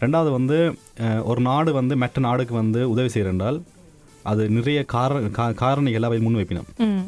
ரெண்டாவது 0.00 0.30
வந்து 0.30 0.58
ஒரு 1.24 1.40
நாடு 1.40 1.72
வந்து 1.72 1.96
மற்ற 1.96 2.20
நாடுக்கு 2.20 2.54
வந்து 2.54 2.90
உதவி 2.90 3.08
செய்கிறென்றால் 3.08 3.58
அது 4.24 4.48
நிறைய 4.50 4.82
கார 4.86 5.12
கா- 5.36 5.56
காரணிகளை 5.56 6.02
அவை 6.02 6.18
முன் 6.18 6.36
வைப்பினோம் 6.36 6.68
ம். 6.84 7.02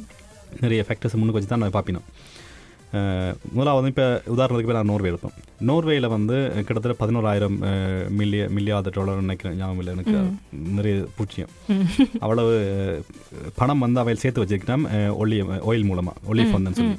நிறைய 0.65 0.83
ஃபேக்டர்ஸ் 0.89 1.19
முன்னுக்கு 1.19 1.39
வச்சு 1.39 1.53
தான் 1.53 1.65
நான் 1.65 1.77
பார்ப்பினோம். 1.79 2.07
முதலாவது 3.57 3.91
இப்போ 3.93 4.07
உதாரணத்துக்கு 4.35 4.77
நான் 4.77 4.89
நோர்வே 4.91 5.11
எடுப்போம். 5.11 5.35
நோர்வேயில் 5.69 6.07
வந்து 6.15 6.37
கிட்டத்தட்ட 6.67 6.95
பதினோராயிரம் 7.03 7.57
மில்லிய 8.21 8.45
மில்லியாத 8.57 8.93
டாலர் 8.97 9.23
நினைக்கிறேன். 9.27 9.55
ஞாபகம் 9.61 9.81
இல்லை 9.83 9.93
எனக்கு 9.97 10.17
நிறைய 10.79 10.95
பூச்சியம். 11.19 11.53
அவ்வளவு 12.25 12.55
பணம் 13.61 13.85
வந்து 13.87 14.03
அவையில் 14.03 14.23
சேர்த்து 14.25 14.43
வச்சுக்கிட்டோம் 14.45 14.87
ஒளி 15.23 15.39
ஆயில் 15.71 15.89
மூலமாக 15.91 16.17
ஒளி 16.33 16.47
ஃபண்டுன்னு 16.51 16.81
சொல்லி. 16.81 16.99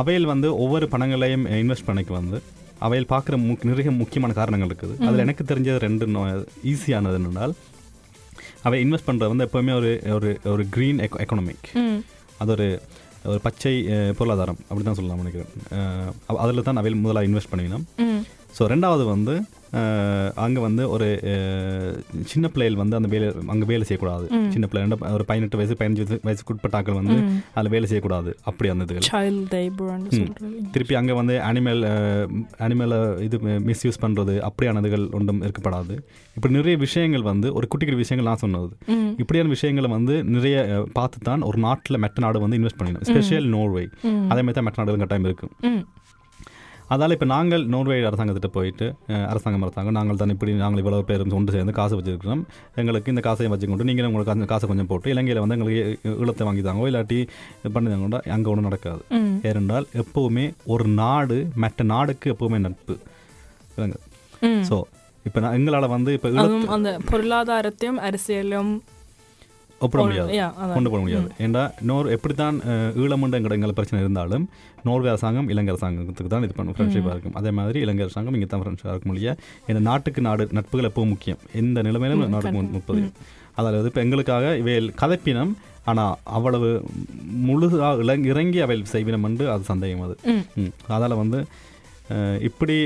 அவையில் 0.00 0.30
வந்து 0.32 0.48
ஒவ்வொரு 0.62 0.88
பணங்களையும் 0.94 1.44
இன்வெஸ்ட் 1.62 1.88
பண்ணிக்க 1.90 2.12
வந்து 2.20 2.40
அவையில் 2.86 3.10
பார்க்குற 3.12 3.34
முக் 3.48 3.68
நிறைய 3.72 3.90
முக்கியமான 4.00 4.32
காரணங்கள் 4.40 4.70
இருக்குது. 4.70 4.94
அதில் 5.06 5.24
எனக்கு 5.26 5.44
தெரிஞ்சது 5.50 5.84
ரெண்டு 5.86 6.06
ஈஸியானது 6.72 7.18
என்னென்னால் 7.20 7.54
அவை 8.64 8.78
இன்வெஸ்ட் 8.84 9.06
பண்ணுறது 9.06 9.32
வந்து 9.32 9.46
எப்போவுமே 9.46 9.72
ஒரு 9.74 9.90
ஒரு 10.12 10.30
ஒரு 10.44 10.62
க்ரீன் 10.76 11.00
எக்கனாமிக் 11.18 11.68
ம். 11.76 11.98
அது 12.38 12.52
ஒரு 12.52 12.66
ஒரு 13.24 13.40
பச்சை 13.40 13.72
பொருளாதாரம் 14.16 14.58
அப்படி 14.62 14.82
தான் 14.82 14.94
சொல்லலாம் 14.94 15.20
நினைக்கிறேன். 15.22 15.50
அதில் 16.36 16.62
தான் 16.62 16.76
அவையில் 16.76 16.98
முதலாக 16.98 17.28
இன்வெஸ்ட் 17.28 17.52
பண்ணினோம். 17.52 17.84
ம். 17.98 18.20
ஸோ 18.58 18.62
ரெண்டாவது 18.66 19.04
வந்து 19.04 19.34
அங்கே 20.34 20.60
வந்து 20.60 20.90
ஒரு 20.90 21.18
சின்ன 22.24 22.48
பிள்ளைகள் 22.48 22.76
வந்து 22.76 22.96
அந்த 22.96 23.08
வேலை 23.08 23.34
அங்கே 23.46 23.64
வேலை 23.64 23.84
செய்யக்கூடாது. 23.84 24.28
சின்ன 24.50 24.66
பிள்ளை 24.66 24.90
ரெண்டு- 24.90 25.12
ஒரு 25.12 25.24
பதினெட்டு 25.24 25.56
வயசு 25.56 25.74
பதினஞ்சு 25.74 25.92
வயசு 25.92 26.20
வயசுக்கு 26.22 26.54
உட்பட்டாக்கள் 26.54 26.94
வந்து 26.94 27.14
அதில் 27.54 27.70
வேலை 27.70 27.88
செய்யக்கூடாது. 27.88 28.36
அப்படி 28.42 28.70
அந்த 28.70 28.84
திருப்பி 30.70 30.94
அங்கே 30.94 31.12
வந்து 31.12 31.38
அனிமல் 31.38 31.82
அனிமலை 32.58 33.20
இது 33.20 33.38
மிஸ்யூஸ் 33.38 34.02
பண்ணுறது 34.02 34.48
அப்படியானதுகள் 34.48 35.10
ஒன்றும் 35.10 35.42
இருக்கப்படாது 35.42 35.98
இப்படி 36.36 36.54
நிறைய 36.54 36.76
விஷயங்கள் 36.76 37.22
வந்து 37.22 37.52
ஒரு 37.52 37.66
குட்டி 37.66 37.86
குட்டி 37.86 38.00
விஷயங்கள் 38.00 38.32
நான் 38.32 38.36
சொன்னது. 38.36 38.76
இப்படியான 39.18 39.52
விஷயங்களை 39.52 39.90
வந்து 39.90 40.24
நிறைய 40.24 40.84
பார்த்து 40.92 41.18
தான் 41.22 41.40
ஒரு 41.40 41.58
நாட்டில் 41.58 42.00
மெட்ட 42.00 42.20
நாடு 42.20 42.40
வந்து 42.40 42.56
இன்வெஸ்ட் 42.58 42.82
பண்ணிடணும் 42.82 43.00
ஸ்பெஷல் 43.00 43.44
நோர்வே. 43.44 43.88
அதே 44.28 44.42
மாதிரி 44.42 44.52
தான் 44.52 44.66
மெட்ட 44.66 44.76
நாடுகள் 44.76 44.96
கட்டாயம் 44.96 45.24
இருக்கும் 45.24 45.50
அதால் 46.92 47.14
இப்போ 47.14 47.26
நாங்கள் 47.32 47.62
நோர்வே 47.72 47.94
அரசாங்கத்திட்ட 48.08 48.48
போயிட்டு 48.56 48.86
அரசாங்கம் 49.30 49.64
அரசாங்கம் 49.66 49.96
நாங்கள் 49.98 50.18
தான் 50.22 50.32
இப்படி 50.34 50.52
நாங்கள் 50.62 50.80
இவ்வளவு 50.82 51.06
பேரும் 51.10 51.34
ஒன்று 51.38 51.54
சேர்ந்து 51.56 51.74
காசு 51.78 51.94
வச்சிருக்கிறோம். 51.98 52.42
எங்களுக்கு 52.80 53.12
இந்த 53.14 53.22
காசையும் 53.26 53.52
வச்சுக்கொண்டு 53.54 53.86
நீங்கள் 53.90 54.08
உங்களுக்கு 54.10 54.34
அந்த 54.34 54.48
காசை 54.52 54.68
கொஞ்சம் 54.70 54.90
போட்டு 54.92 55.12
இலங்கையில் 55.14 55.42
வந்து 55.44 55.56
எங்களுக்கு 55.56 55.82
ஈழத்தை 56.22 56.46
வாங்கி 56.48 56.64
தாங்கோ 56.68 56.88
இல்லாட்டி 56.90 57.20
பண்ணி 57.76 57.94
அங்கே 58.36 58.50
ஒன்றும் 58.52 58.68
நடக்காது. 58.68 59.02
ஏனென்றால் 59.50 59.88
எப்போவுமே 60.02 60.46
ஒரு 60.74 60.86
நாடு 61.02 61.38
மற்ற 61.64 61.86
நாடுக்கு 61.94 62.32
எப்போவுமே 62.34 62.60
நட்பு. 62.66 62.96
ஸோ 64.70 64.78
இப்போ 65.28 65.38
நான் 65.42 65.56
எங்களால் 65.58 65.92
வந்து 65.96 66.12
இப்போ 66.16 66.30
அந்த 66.76 66.90
பொருளாதாரத்தையும் 67.12 68.00
அரசியலும் 68.08 68.72
ஒப்பிட 69.84 70.02
முடியாது. 70.06 70.30
கொண்டு 70.76 70.90
போக 70.92 71.00
முடியாது. 71.04 71.28
ஏன்டா 71.44 71.62
நோர் 71.90 72.08
எப்படி 72.16 72.36
தான் 72.42 72.56
ஈழமுண்ட 73.02 73.38
எங்கட 73.40 73.56
எங்களை 73.58 73.74
பிரச்சனை 73.80 74.00
இருந்தாலும் 74.04 74.46
நோர்வே 74.88 75.10
அரசாங்கம் 75.12 75.48
இலங்கை 75.52 75.70
அரசாங்கத்துக்கு 75.74 76.32
தான் 76.34 76.46
இது 76.46 76.54
பண்ணும் 76.56 76.76
ஃப்ரெண்ட்ஷிப்பாக 76.78 77.14
இருக்கும். 77.14 77.36
அதே 77.40 77.50
மாதிரி 77.58 77.78
இலங்கை 77.84 78.04
அரசாங்கம் 78.06 78.36
இங்கே 78.38 78.48
தான் 78.54 78.62
ஃப்ரெண்ட்ஷிப்பாக 78.64 78.94
இருக்கும் 78.94 79.12
இல்லையா? 79.14 79.34
ஏன்னா 79.68 79.82
நாட்டுக்கு 79.90 80.22
நாடு 80.28 80.46
நட்புகள் 80.58 80.88
எப்பவும் 80.90 81.12
முக்கியம். 81.14 81.40
எந்த 81.60 81.82
நிலைமையிலும் 81.88 82.24
நாட்டுக்கு 82.34 82.64
முப்பது. 82.78 83.02
அதாவது 83.60 83.88
இப்போ 83.90 84.02
எங்களுக்காக 84.04 84.44
இவையில் 84.62 84.88
கதைப்பினம் 85.02 85.52
ஆனால் 85.90 86.14
அவ்வளவு 86.36 86.68
முழுதாக 87.48 88.02
இளங் 88.04 88.24
இறங்கி 88.32 88.58
அவையில் 88.64 88.90
செய்வினம் 88.94 89.26
என்று 89.28 89.44
அது 89.54 89.64
சந்தேகம் 89.72 90.04
அது. 90.06 90.14
அதால் 90.96 91.20
வந்து 91.22 91.40
இப்படி 92.48 92.76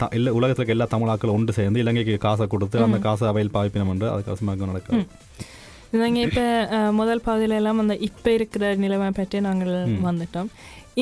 த 0.00 0.08
இல்லை 0.16 0.30
உலகத்தில் 0.38 0.62
இருக்க 0.62 0.76
எல்லா 0.76 0.86
தமிழாக்களும் 0.92 1.36
ஒன்று 1.38 1.56
சேர்ந்து 1.58 1.82
இலங்கைக்கு 1.84 2.14
காசை 2.26 2.46
கொடுத்து 2.52 2.78
அந்த 2.86 2.98
காசை 3.06 3.24
அவையில் 3.30 3.54
பாவிப்பினம் 3.56 3.90
என்று 3.94 4.06
அது 4.14 4.22
கசமாக 4.28 4.68
நடக்காது. 4.72 5.02
நாங்கள் 5.92 6.24
இப்போ 6.26 6.44
முதல் 6.90 7.24
பாதையில 7.26 7.58
எல்லாம் 7.60 7.78
அந்த 7.78 7.94
இப்போ 8.08 8.30
இருக்கிற 8.30 8.64
நிலைமை 8.74 9.10
பற்றி 9.10 9.38
நாங்கள் 9.46 9.72
வந்துட்டோம். 10.06 10.50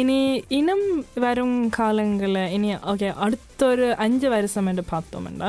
இனி 0.00 0.18
இன்னும் 0.58 0.84
வரும் 1.24 1.56
காலங்களில் 1.68 2.50
இனி 2.56 2.68
ஓகே 2.92 3.08
அடுத்த 3.26 3.66
ஒரு 3.66 3.86
அஞ்சு 4.04 4.28
வருஷம் 4.28 4.68
என்று 4.72 4.84
பார்த்தோம்னா 4.92 5.48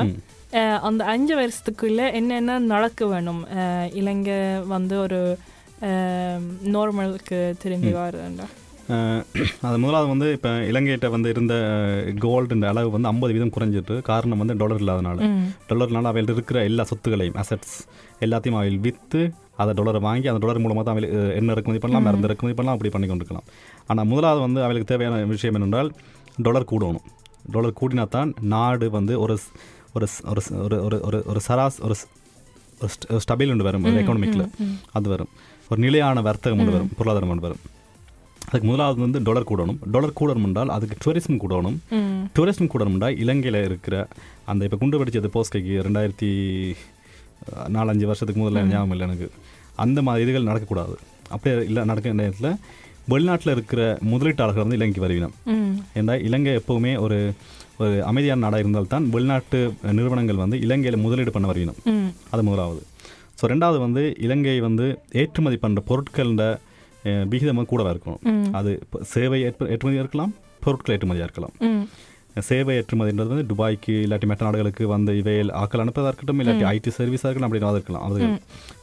அந்த 0.88 1.02
அஞ்சு 1.14 1.34
வருஷத்துக்குள்ள 1.40 2.02
என்னென்ன 2.12 2.58
நடக்க 2.74 3.06
வேணும்? 3.06 3.42
இலங்கை 4.00 4.38
வந்து 4.74 4.94
ஒரு 5.00 5.20
நார்மலுக்கு 6.74 7.40
திரும்பி 7.62 7.92
வருதுண்டா 7.98 8.46
அது 9.62 9.76
முதலாவது 9.78 10.08
வந்து 10.08 10.26
இப்போ 10.32 10.50
இலங்கைகிட்ட 10.68 11.08
வந்து 11.10 11.28
இருந்த 11.30 11.54
கோல்டுன்ற 12.22 12.66
அளவு 12.68 12.90
வந்து 12.90 13.10
ஐம்பது 13.10 13.34
வீதம் 13.34 13.52
குறைஞ்சிட்டு 13.54 13.94
காரணம் 14.02 14.40
வந்து 14.42 14.56
டாலர் 14.56 14.80
இல்லாதனால. 14.80 15.18
டாலர்னால 15.68 16.10
அவையில் 16.10 16.32
இருக்கிற 16.32 16.58
எல்லா 16.64 16.84
சொத்துக்களையும் 16.84 17.38
அசட்ஸ் 17.40 17.76
எல்லாத்தையும் 18.20 18.58
அவையில் 18.58 18.80
விற்று 18.80 19.22
அதை 19.56 19.72
டாலரை 19.74 20.00
வாங்கி 20.02 20.28
அந்த 20.28 20.40
டாலர் 20.44 20.62
மூலமாக 20.64 20.84
தான் 20.84 20.94
அவையில் 20.94 21.12
அஹ், 21.14 21.32
எண்ணெய் 21.36 21.54
இறக்குமதி 21.54 21.80
பண்ணலாம் 21.80 22.06
மருந்து 22.06 22.28
இறக்குமதி 22.28 22.54
பண்ணலாம் 22.54 22.76
அப்படி 22.76 22.90
பண்ணி 22.90 23.08
கொண்டிருக்கலாம். 23.08 23.46
ஆனால் 23.88 24.06
முதலாவது 24.06 24.40
வந்து 24.40 24.60
அவைகளுக்கு 24.64 24.90
தேவையான 24.92 25.22
விஷயம் 25.32 25.56
என்னென்றால் 25.58 25.90
டாலர் 26.38 26.68
கூடணும். 26.72 27.06
டாலர் 27.50 27.78
கூடினா 27.80 28.04
தான் 28.10 28.30
நாடு 28.52 28.88
வந்து 28.90 29.14
ஒரு 29.20 29.36
ஒரு 29.94 30.06
ஒரு 30.66 30.76
ஒரு 31.08 31.18
ஒரு 31.26 31.40
சராஸ் 31.44 31.78
ஒரு 31.80 31.94
ஒரு 32.80 32.90
ஸ்ட- 32.92 33.08
ஒரு 33.10 33.22
ஸ்டபில் 33.24 33.50
ஒன்று 33.50 33.64
வரும் 33.64 33.86
எக்கனாமிக்கில் 34.00 34.44
அது 34.92 35.08
வரும். 35.08 35.30
ஒரு 35.70 35.80
நிலையான 35.80 36.20
வர்த்தகம் 36.22 36.60
ஒன்று 36.60 36.74
வரும் 36.74 36.92
பொருளாதாரம் 36.94 37.30
ஒன்று 37.30 37.46
வரும். 37.46 37.62
அதுக்கு 38.46 38.66
முதலாவது 38.70 39.00
வந்து 39.06 39.20
டாலர் 39.28 39.48
கூடணும். 39.50 39.78
டாலர் 39.94 40.18
கூடணும் 40.20 40.46
என்றால் 40.48 40.70
அதுக்கு 40.76 40.96
டூரிசம் 41.04 41.40
கூடணும். 41.44 41.76
டூரிசம் 42.36 42.70
கூடணும் 42.72 42.96
என்றால் 42.96 43.18
இலங்கையில் 43.24 43.60
இருக்கிற 43.68 43.96
அந்த 44.52 44.68
இப்போ 44.68 44.78
குண்டு 44.82 45.00
வெடிச்சது 45.00 45.30
போஸ்கைக்கு 45.36 45.74
ரெண்டாயிரத்தி 45.86 46.30
நாலஞ்சு 47.76 48.08
வருஷத்துக்கு 48.10 48.42
முதல்ல 48.42 48.62
ஞாபகம் 48.72 48.94
இல்லை 48.94 49.06
எனக்கு. 49.08 49.28
அந்த 49.84 49.98
மாதிரி 50.06 50.24
இதுகள் 50.26 50.48
நடக்கக்கூடாது. 50.50 50.94
அப்படியே 51.34 51.54
இல்லை 51.70 51.82
நடக்கிற 51.90 52.14
நேரத்தில் 52.20 52.52
வெளிநாட்டில் 53.12 53.52
இருக்கிற 53.56 53.82
முதலீட்டாளர்கள் 54.12 54.64
வந்து 54.64 54.78
இலங்கைக்கு 54.78 55.04
வருவினம் 55.04 55.34
ஏன்னா 55.98 56.14
இலங்கை 56.28 56.52
எப்போவுமே 56.60 56.92
ஒரு 57.04 57.18
ஒரு 57.82 57.96
அமைதியான 58.10 58.42
நாடாக 58.44 58.62
இருந்தால்தான் 58.62 59.04
வெளிநாட்டு 59.14 59.58
நிறுவனங்கள் 59.98 60.40
வந்து 60.42 60.56
இலங்கையில் 60.66 61.02
முதலீடு 61.04 61.34
பண்ண 61.34 61.46
வருவினம் 61.50 61.78
அது 62.32 62.42
முதலாவது. 62.48 62.80
ஸோ 63.38 63.46
ரெண்டாவது 63.52 63.78
வந்து 63.84 64.02
இலங்கை 64.26 64.56
வந்து 64.66 64.86
ஏற்றுமதி 65.22 65.58
பண்ணுற 65.64 65.82
பொருட்களோட 65.90 66.44
அஹ், 67.08 67.24
விகிதம் 67.32 67.58
வந்து 67.58 67.70
கூடவா 67.70 67.90
இருக்கணும். 67.94 68.20
அது 68.54 68.70
இப்போ 68.78 68.98
சேவை 69.12 69.38
ஏற்று 69.44 69.70
ஏற்றுமதியாக 69.72 70.04
இருக்கலாம் 70.04 70.32
பொருட்கள் 70.62 70.94
ஏற்றுமதியாக 70.94 71.28
இருக்கலாம். 71.28 71.54
சேவை 72.42 72.72
ஏற்றுமதின்றது 72.76 73.30
வந்து 73.30 73.46
துபாய்க்கு 73.50 73.94
இல்லாட்டி 74.02 74.26
மற்ற 74.26 74.42
நாடுகளுக்கு 74.46 74.84
வந்து 74.90 75.12
இவையில் 75.20 75.52
ஆக்கள் 75.60 75.82
அனுப்பதாக 75.84 76.10
இருக்கட்டும் 76.10 76.40
இல்லாட்டி 76.42 76.66
ஐடி 76.70 76.90
சர்வீஸாக 76.96 77.30
இருக்கலாம் 77.30 77.48
அப்படின்னு 77.48 77.78
இருக்கலாம். 77.78 78.04
அது 78.08 78.18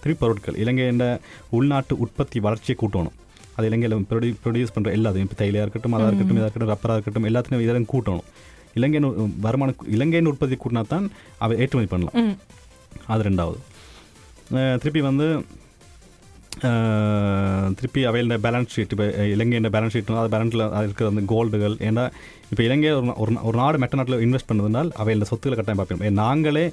திருப்பி 0.01 0.19
பொருட்கள். 0.23 0.57
இலங்கையின் 0.63 1.03
உள்நாட்டு 1.51 1.95
உற்பத்தி 2.03 2.39
வளர்ச்சியை 2.45 2.77
கூட்டணும். 2.77 3.15
அது 3.57 3.67
இலங்கையில் 3.69 3.97
ப்ரொடியூ 4.09 4.33
ப்ரொடியூஸ் 4.43 4.73
பண்ணுற 4.75 4.91
எல்லாத்தையும் 4.95 5.27
இப்போ 5.27 5.37
தைலையாக 5.41 5.65
இருக்கட்டும் 5.65 5.95
அதாக 5.95 6.09
இருக்கட்டும் 6.09 6.37
இதாக 6.37 6.47
இருக்கட்டும் 6.47 6.73
ரப்பராக 6.73 6.97
இருக்கட்டும் 6.97 7.27
எல்லாத்தையும் 7.29 7.63
இதெல்லாம் 7.65 7.89
கூட்டணும். 7.93 8.25
இலங்கையின் 8.75 9.07
வருமான 9.39 9.69
இலங்கையின் 9.89 10.29
உற்பத்தி 10.31 10.57
கூட்டினா 10.57 10.83
தான் 10.87 11.05
அவை 11.39 11.57
ஏற்றுமதி 11.59 11.87
பண்ணலாம். 11.87 12.17
அது 13.07 13.23
ரெண்டாவது. 13.23 13.59
திருப்பி 14.81 15.01
வந்து 15.01 15.27
திருப்பி 17.75 18.01
அவையில் 18.05 18.33
பேலன்ஸ் 18.45 18.73
ஷீட் 18.75 18.93
இப்போ 18.95 19.07
இலங்கையின் 19.33 19.69
பேலன்ஸ் 19.69 19.95
ஷீட் 19.95 20.11
அது 20.15 20.33
பேலன்ஸில் 20.35 20.65
இருக்கிற 20.81 21.07
அந்த 21.07 21.23
கோல்டுகள் 21.27 21.75
ஏன்னா 21.87 22.03
இப்போ 22.51 22.61
இலங்கை 22.63 22.91
ஒரு 23.23 23.33
ஒரு 23.43 23.55
நாடு 23.57 23.79
மெட்ட 23.79 23.95
நாட்டில் 23.95 24.21
இன்வெஸ்ட் 24.21 24.49
பண்ணதுனால் 24.51 24.91
அவையில் 24.95 25.27
சொத்துக்களை 25.29 25.57
கட்டாயம் 25.57 25.81
பார்ப்போம் 25.81 26.21
நாங்களே 26.21 26.65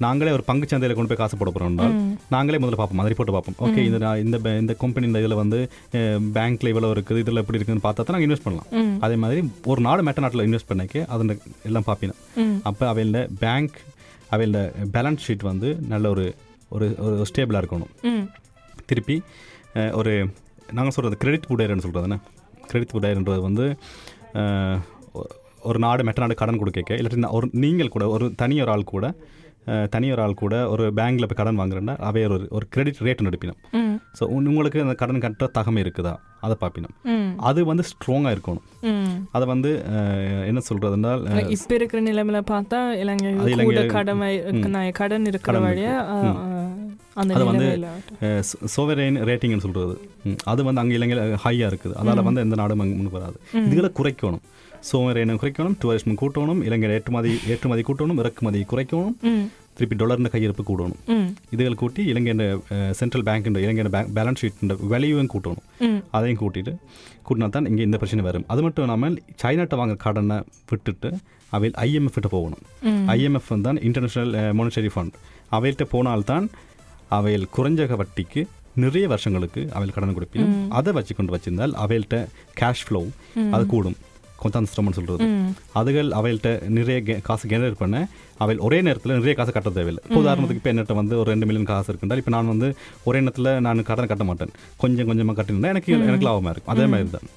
நாங்களே 0.00 0.32
ஒரு 0.32 0.44
பங்கு 0.44 0.66
சந்தையில் 0.66 0.96
கொண்டு 0.96 1.10
போய் 1.10 1.20
காசு 1.20 1.36
போட 1.36 1.50
போகிறோம்னா 1.50 1.86
நாங்களே 2.30 2.58
முதல்ல 2.58 2.78
பார்ப்போம் 2.78 3.00
மாதிரி 3.00 3.16
போட்டு 3.18 3.32
பார்ப்போம் 3.32 3.56
ஓகே 3.64 3.84
இந்த 3.86 4.10
இந்த 4.22 4.50
இந்த 4.60 4.74
கம்பெனி 4.74 5.06
இந்த 5.06 5.22
இதில் 5.24 5.40
வந்து 5.42 5.58
பேங்க்ல 6.34 6.72
இவ்வளோ 6.72 6.90
இருக்குது 6.94 7.22
இதில் 7.24 7.42
எப்படி 7.42 7.58
இருக்குன்னு 7.58 7.84
பார்த்தா 7.86 8.02
தான் 8.02 8.16
நாங்கள் 8.16 8.28
இன்வெஸ்ட் 8.28 8.46
பண்ணலாம் 8.46 9.00
அதே 9.00 9.16
மாதிரி 9.16 9.40
ஒரு 9.66 9.80
நாடு 9.80 10.04
மெட்ட 10.08 10.24
நாட்டில் 10.26 10.46
இன்வெஸ்ட் 10.46 10.70
பண்ணிக்க 10.72 11.04
அதில் 11.08 11.34
எல்லாம் 11.62 11.86
பார்ப்பினோம் 11.86 12.20
அப்போ 12.62 12.86
அவையில் 12.88 13.20
பேங்க் 13.40 13.78
அவையில் 14.30 14.60
பேலன்ஸ் 14.92 15.24
ஷீட் 15.26 15.44
வந்து 15.44 15.70
நல்ல 15.88 16.08
ஒரு 16.08 16.26
ஒரு 16.70 16.86
ஸ்டேபிளாக 17.30 17.62
இருக்கணும் 17.64 17.92
திருப்பி 18.88 19.16
ஒரு 19.94 20.12
நாங்கள் 20.72 20.94
சொல்கிறது 20.94 21.20
கிரெடிட் 21.20 21.48
புடையர்னு 21.50 21.84
சொல்கிறதுண்ணே 21.84 22.18
கிரெடிட் 22.68 22.94
புடையர்ன்றது 22.94 23.42
வந்து 23.42 23.66
ஒரு 25.62 25.78
நாடு 25.84 26.02
மெட்ட 26.04 26.20
நாடு 26.20 26.34
கடன் 26.36 26.60
கொடுக்க 26.60 26.96
இல்லாட்டி 26.98 27.30
ஒரு 27.32 27.46
நீங்கள் 27.58 27.94
கூட 27.94 28.04
ஒரு 28.10 28.26
தனி 28.36 28.56
ஒரு 28.62 28.70
ஆள் 28.70 28.90
கூட 28.90 29.06
அஹ், 29.70 29.86
தனி 29.86 30.06
ஒரு 30.12 30.22
ஆள் 30.22 30.34
கூட 30.34 30.54
ஒரு 30.68 30.84
பேங்க்கில் 30.94 31.26
போய் 31.26 31.38
கடன் 31.38 31.58
வாங்குறேன்னா 31.58 31.94
அவை 32.02 32.20
ஒரு 32.28 32.44
ஒரு 32.50 32.66
கிரெடிட் 32.70 33.00
ரேட் 33.02 33.22
எடுப்பினோம். 33.22 33.58
ஸோ 34.18 34.22
உங்களுக்கு 34.34 34.78
அந்த 34.80 34.94
கடன் 34.94 35.22
கட்டுற 35.24 35.48
தகமை 35.54 35.80
இருக்குதா? 35.82 36.12
அதை 36.40 36.54
பார்ப்பினோம் 36.60 36.94
அது 37.40 37.60
வந்து 37.66 37.84
ஸ்ட்ராங்காக 37.88 38.32
இருக்கணும். 38.34 38.64
அதை 39.32 39.46
வந்து 39.46 39.70
என்ன 40.46 40.60
சொல்கிறதுனால் 40.68 41.24
இப்ப 41.56 41.74
இருக்கிற 41.74 42.00
நிலைமையில 42.02 42.40
பார்த்தா 42.50 42.80
இலங்கை 42.98 43.32
கடன் 44.98 45.26
இருக்கிற 45.26 45.46
கடன் 45.48 45.66
வழியா 45.68 45.94
அது 47.20 47.44
வந்து 47.50 47.68
சோவரேன் 48.74 49.18
ரேட்டிங்னு 49.28 49.64
சொல்கிறது 49.66 49.94
அது 50.52 50.60
வந்து 50.68 50.82
அங்கே 50.82 50.96
இலங்கையில் 50.98 51.34
ஹையாக 51.44 51.70
இருக்குது. 51.70 51.94
அதால் 52.00 52.26
வந்து 52.28 52.44
எந்த 52.46 52.56
நாடும் 52.60 52.82
அங்கே 52.84 52.96
முன்னுக்கு 52.98 53.20
வராது. 53.20 53.38
இதுகளை 53.68 53.90
குறைக்கணும். 54.00 54.44
சோவரேனை 54.90 55.34
குறைக்கணும் 55.42 55.76
டூரிஸ்ட் 55.82 56.12
கூட்டணும் 56.20 56.60
இலங்கை 56.66 56.90
ஏற்றுமதி 56.96 57.32
ஏற்றுமதி 57.52 57.82
கூட்டணும் 57.88 58.20
இறக்குமதி 58.22 58.60
குறைக்கணும் 58.72 59.16
திருப்பி 59.78 59.96
டாலர்னு 60.00 60.30
கையிருப்பு 60.34 60.62
கூடணும். 60.68 61.00
ம். 61.14 61.26
இதுகள் 61.54 61.78
கூட்டி 61.82 62.02
இலங்கையின் 62.12 62.42
சென்ட்ரல் 63.00 63.24
பேங்க் 63.28 63.48
இலங்கையின் 63.64 63.92
பேங்க் 63.94 64.10
பேலன்ஸ் 64.16 64.40
ஷீட் 64.42 64.74
வேல்யூவும் 64.92 65.30
கூட்டணும். 65.34 65.64
அதையும் 66.16 66.40
கூட்டிட்டு 66.42 66.72
கூட்டினா 67.28 67.48
தான் 67.56 67.68
இங்கே 67.70 67.84
இந்த 67.88 67.98
பிரச்சனை 68.00 68.24
வரும். 68.28 68.46
அது 68.52 68.60
மட்டும் 68.66 68.84
இல்லாமல் 68.86 69.18
சைனாட்ட 69.42 69.76
வாங்க 69.80 69.96
கடனை 70.04 70.38
விட்டுட்டு 70.70 71.10
அவையில் 71.56 71.76
ஐஎம்எஃப் 71.86 72.16
கிட்ட 72.16 72.28
போகணும். 72.36 72.62
ஐஎம்எஃப் 73.16 73.52
தான் 73.66 73.78
இன்டர்நேஷனல் 73.88 74.32
மானிட்டரி 74.58 74.90
ஃபண்ட் 74.94 75.14
அவையிட்ட 75.56 75.84
போனால்தான் 75.94 76.46
அவையில் 77.16 77.46
குறைஞ்ச 77.56 77.88
வட்டிக்கு 78.00 78.42
நிறைய 78.84 79.04
வருஷங்களுக்கு 79.12 79.60
அவையில் 79.76 79.94
கடன் 79.94 80.16
கொடுப்பினும். 80.18 80.52
அதை 80.78 80.90
வச்சு 80.98 81.12
கொண்டு 81.18 81.34
வச்சிருந்தால் 81.34 81.74
அவையில்ட்ட 81.84 82.18
கேஷ் 82.60 82.84
ஃப்ளோ 82.86 83.00
அது 83.54 83.64
கூடும். 83.72 83.96
கொந்தாந்திரம்னு 84.42 84.96
சொல்கிறது 84.96 85.26
அதுகள் 85.78 86.10
அவையில்ட்ட 86.18 86.50
நிறைய 86.76 86.98
காசு 87.28 87.48
ஜெனரேட் 87.52 87.80
பண்ண 87.80 87.96
அவையில் 88.42 88.62
ஒரே 88.66 88.78
நேரத்தில் 88.86 89.16
நிறைய 89.18 89.34
காசு 89.38 89.52
கட்ட 89.56 89.70
தேவையில்லை. 89.78 90.02
இப்போ 90.08 90.20
உதாரணத்துக்கு 90.24 90.60
இப்போ 90.60 90.70
என்னட்ட 90.72 90.94
வந்து 91.00 91.14
ஒரு 91.22 91.28
ரெண்டு 91.32 91.46
மில்லியன் 91.48 91.70
காசு 91.70 91.90
இருக்குன்றால் 91.92 92.20
இப்போ 92.22 92.32
நான் 92.36 92.52
வந்து 92.52 92.68
ஒரே 93.10 93.20
நேரத்தில் 93.24 93.50
நான் 93.66 93.88
கடன் 93.90 94.10
கட்ட 94.12 94.26
மாட்டேன். 94.28 94.52
கொஞ்சம் 94.82 95.08
கொஞ்சமாக 95.10 95.36
கட்டினா 95.40 95.72
எனக்கு 95.74 95.92
எனக்கு 96.10 96.28
லாபமாக 96.28 96.54
இருக்கும். 96.54 96.74
அதே 96.74 96.86
மாதிரி 96.92 97.10
தான் 97.16 97.28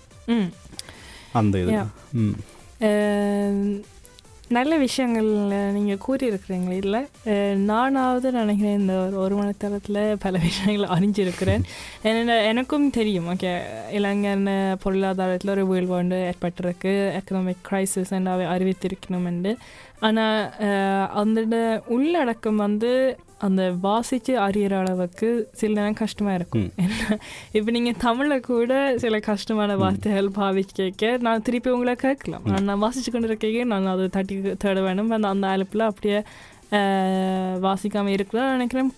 அந்த 1.41 1.57
இது. 1.63 1.73
நல்ல 4.51 4.77
விஷயங்கள் 4.77 5.25
நீங்கள் 5.71 5.99
கூறியிருக்கிறீங்க 6.07 6.71
இதில் 6.71 7.57
நானாவது 7.57 8.31
நினைக்கிறேன் 8.31 8.79
இந்த 8.79 8.93
ஒரு 8.93 9.17
ஒரு 9.17 9.35
மணி 9.35 9.51
நேரத்தில் 9.59 10.17
பல 10.19 10.39
விஷயங்கள் 10.41 10.97
அறிஞ்சிருக்கிறேன். 10.97 11.63
ஏன்னா 12.03 12.45
எனக்கும் 12.45 12.89
தெரியும் 12.89 13.27
ஓகே. 13.29 13.61
இளைஞர் 13.91 14.77
பொருளாதாரத்தில் 14.83 15.51
ஒரு 15.51 15.65
வீழ்வாண்டு 15.65 16.31
ஏற்பட்டிருக்கு. 16.31 17.19
எக்கனாமிக் 17.19 17.63
கிரைசிஸ் 17.69 18.25
அவை 18.25 18.45
அறிவித்திருக்கணும் 18.45 19.25
என்று 19.25 19.57
ஆனால் 19.99 21.09
அந்த 21.13 21.81
உள்ளடக்கம் 21.87 22.55
வந்து 22.55 23.17
அந்த 23.47 23.61
வாசித்து 23.85 24.33
அறியிற 24.45 24.73
அளவுக்கு 24.83 25.27
சில 25.59 25.71
நேரம் 25.77 25.99
கஷ்டமாக 26.01 26.37
இருக்கும். 26.39 26.65
என்ன 26.83 27.17
இப்போ 27.57 27.69
நீங்கள் 27.75 27.99
தமிழில் 28.05 28.45
கூட 28.49 28.73
சில 29.03 29.19
கஷ்டமான 29.29 29.75
வார்த்தைகள் 29.83 30.29
பாவிச்சு 30.39 30.75
கேட்க 30.79 31.11
நான் 31.27 31.45
திருப்பி 31.47 31.69
உங்களை 31.75 31.95
கேட்கலாம். 32.05 32.45
நான் 32.51 32.67
நான் 32.69 32.83
வாசிச்சு 32.85 33.11
கொண்டு 33.13 33.29
இருக்கையே 33.31 33.63
நான் 33.71 33.91
அதை 33.93 34.05
தட்டி 34.17 34.35
தேட 34.65 34.77
வேணும். 34.87 35.09
அந்த 35.17 35.29
அந்த 35.35 35.47
அழைப்பில் 35.53 35.89
அப்படியே 35.91 36.19
வாசிக்காமல் 37.67 38.15
இருக்கலாம் 38.17 38.53
நினைக்கிறேன். 38.57 38.91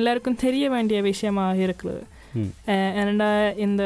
எல்லாருக்கும் 0.00 0.42
தெரிய 0.46 0.64
வேண்டிய 0.74 0.98
விஷயமாக 1.10 1.62
இருக்குது. 1.66 2.02
ஏன்னா 3.00 3.30
இந்த 3.64 3.82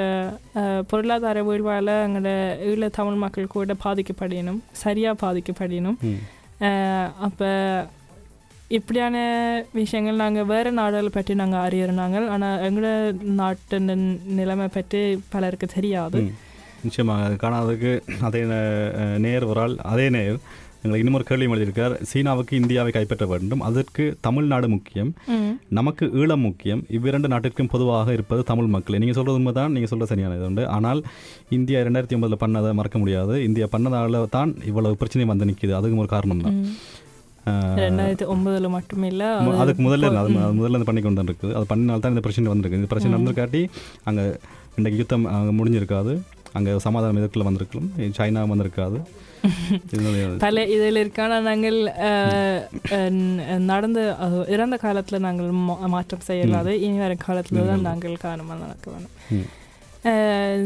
பொருளாதார 0.90 1.38
வீழ்வால் 1.48 1.92
எங்களோட 2.06 2.30
ஈழ 2.68 2.88
தமிழ் 2.98 3.22
மக்கள் 3.22 3.54
கூட 3.54 3.74
பாதிக்கப்படணும் 3.84 4.60
சரியாக 4.82 5.20
பாதிக்கப்படணும். 5.24 5.98
அப்போ 7.26 7.50
இப்படியான 8.76 9.16
விஷயங்கள் 9.78 10.22
நாங்கள் 10.22 10.48
வேறு 10.50 10.70
நாடுகளை 10.78 11.10
பற்றி 11.14 11.34
நாங்கள் 11.40 11.62
அறியறோம் 11.66 12.00
ஆனால் 12.34 12.62
எங்களோட 12.66 12.90
நாட்டு 13.40 13.76
நிலைமை 14.38 14.66
பற்றி 14.76 15.00
பலருக்கு 15.34 15.66
தெரியாது. 15.76 16.20
நிச்சயமாக 16.86 17.24
அது 17.26 17.36
காணாததுக்கு 17.44 17.92
அதே 18.28 18.42
நேர் 19.26 19.46
ஒரு 19.52 19.60
ஆள் 19.62 19.76
அதே 19.92 20.06
நேர். 20.16 20.36
எங்களுக்கு 20.80 21.02
இன்னும் 21.02 21.16
ஒரு 21.18 21.26
கேள்வி 21.28 21.48
எழுதியிருக்கார். 21.54 21.94
சீனாவுக்கு 22.10 22.52
இந்தியாவை 22.60 22.90
கைப்பற்ற 22.96 23.24
வேண்டும். 23.32 23.62
அதற்கு 23.68 24.04
தமிழ்நாடு 24.26 24.66
முக்கியம். 24.74 25.10
நமக்கு 25.78 26.04
ஈழம் 26.20 26.44
முக்கியம். 26.48 26.82
இவ்விரண்டு 26.96 27.32
நாட்டிற்கும் 27.32 27.72
பொதுவாக 27.72 28.12
இருப்பது 28.18 28.42
தமிழ் 28.50 28.70
மக்கள். 28.74 29.00
நீங்கள் 29.02 29.18
சொல்கிறது 29.18 29.40
உண்மை 29.40 29.54
தான் 29.60 29.74
நீங்கள் 29.76 29.92
சொல்கிற 29.92 30.08
சரியான 30.12 30.36
இது 30.38 30.48
உண்டு. 30.50 30.64
ஆனால் 30.76 31.02
இந்தியா 31.58 31.80
ரெண்டாயிரத்தி 31.88 32.18
ஒன்பதில் 32.18 32.42
பண்ணதை 32.44 32.72
மறக்க 32.80 32.98
முடியாது. 33.02 33.34
இந்தியா 33.48 33.68
பண்ணதால 33.74 34.22
தான் 34.38 34.52
இவ்வளவு 34.72 35.00
பிரச்சனை 35.02 35.26
வந்து 35.32 35.50
நிற்கிது 35.50 35.78
அதுக்கும் 35.80 36.04
ஒரு 36.04 36.12
காரணம் 36.16 36.46
தான். 36.46 36.60
ரெண்டாயிரத்தி 37.80 38.26
ஒன்பதுல 38.32 38.68
மட்டும் 38.76 39.04
இல்ல 39.10 39.24
அது 39.40 39.60
அதுக்கு 39.64 39.82
முதல்ல 39.86 40.08
அது 40.22 40.32
முதல்ல 40.58 40.74
இருந்து 40.74 40.88
பண்ணி 40.88 41.02
கொண்டு 41.04 41.30
இருக்குது. 41.30 41.54
அது 41.58 41.66
பண்ணினால 41.70 42.02
தான் 42.04 42.14
இந்த 42.14 42.22
பிரச்சனை 42.24 42.50
வந்திருக்கு. 42.52 42.80
இந்த 42.80 42.90
பிரச்சனை 42.90 43.12
நடந்திருக்காட்டி 43.14 43.62
அங்கே 44.08 44.24
இன்றைக்கு 44.78 45.00
யுத்தம் 45.02 45.24
அங்கே 45.36 45.54
முடிஞ்சிருக்காது. 45.60 46.12
அங்கே 46.58 46.72
சமாதானம் 46.86 47.18
எதிர்க்கல 47.20 47.46
வந்திருக்கலாம்? 47.48 47.88
சைனா 48.18 48.42
வந்திருக்காது. 48.52 48.98
பல 50.44 50.62
இதில் 50.74 51.00
இருக்கான 51.02 51.38
நாங்கள் 51.48 51.76
நடந்த 53.70 53.98
அது 54.24 54.38
இறந்த 54.54 54.76
காலத்துல 54.84 55.20
நாங்கள் 55.26 55.50
மாற்றம் 55.94 56.26
செய்யலாது. 56.28 56.72
இனி 56.86 56.98
வரும் 57.04 57.24
காலத்துல 57.26 57.64
தான் 57.70 57.86
நாங்கள் 57.88 58.22
காரணமாக 58.26 58.60
நடக்க 58.64 58.86
வேணும். 58.94 59.14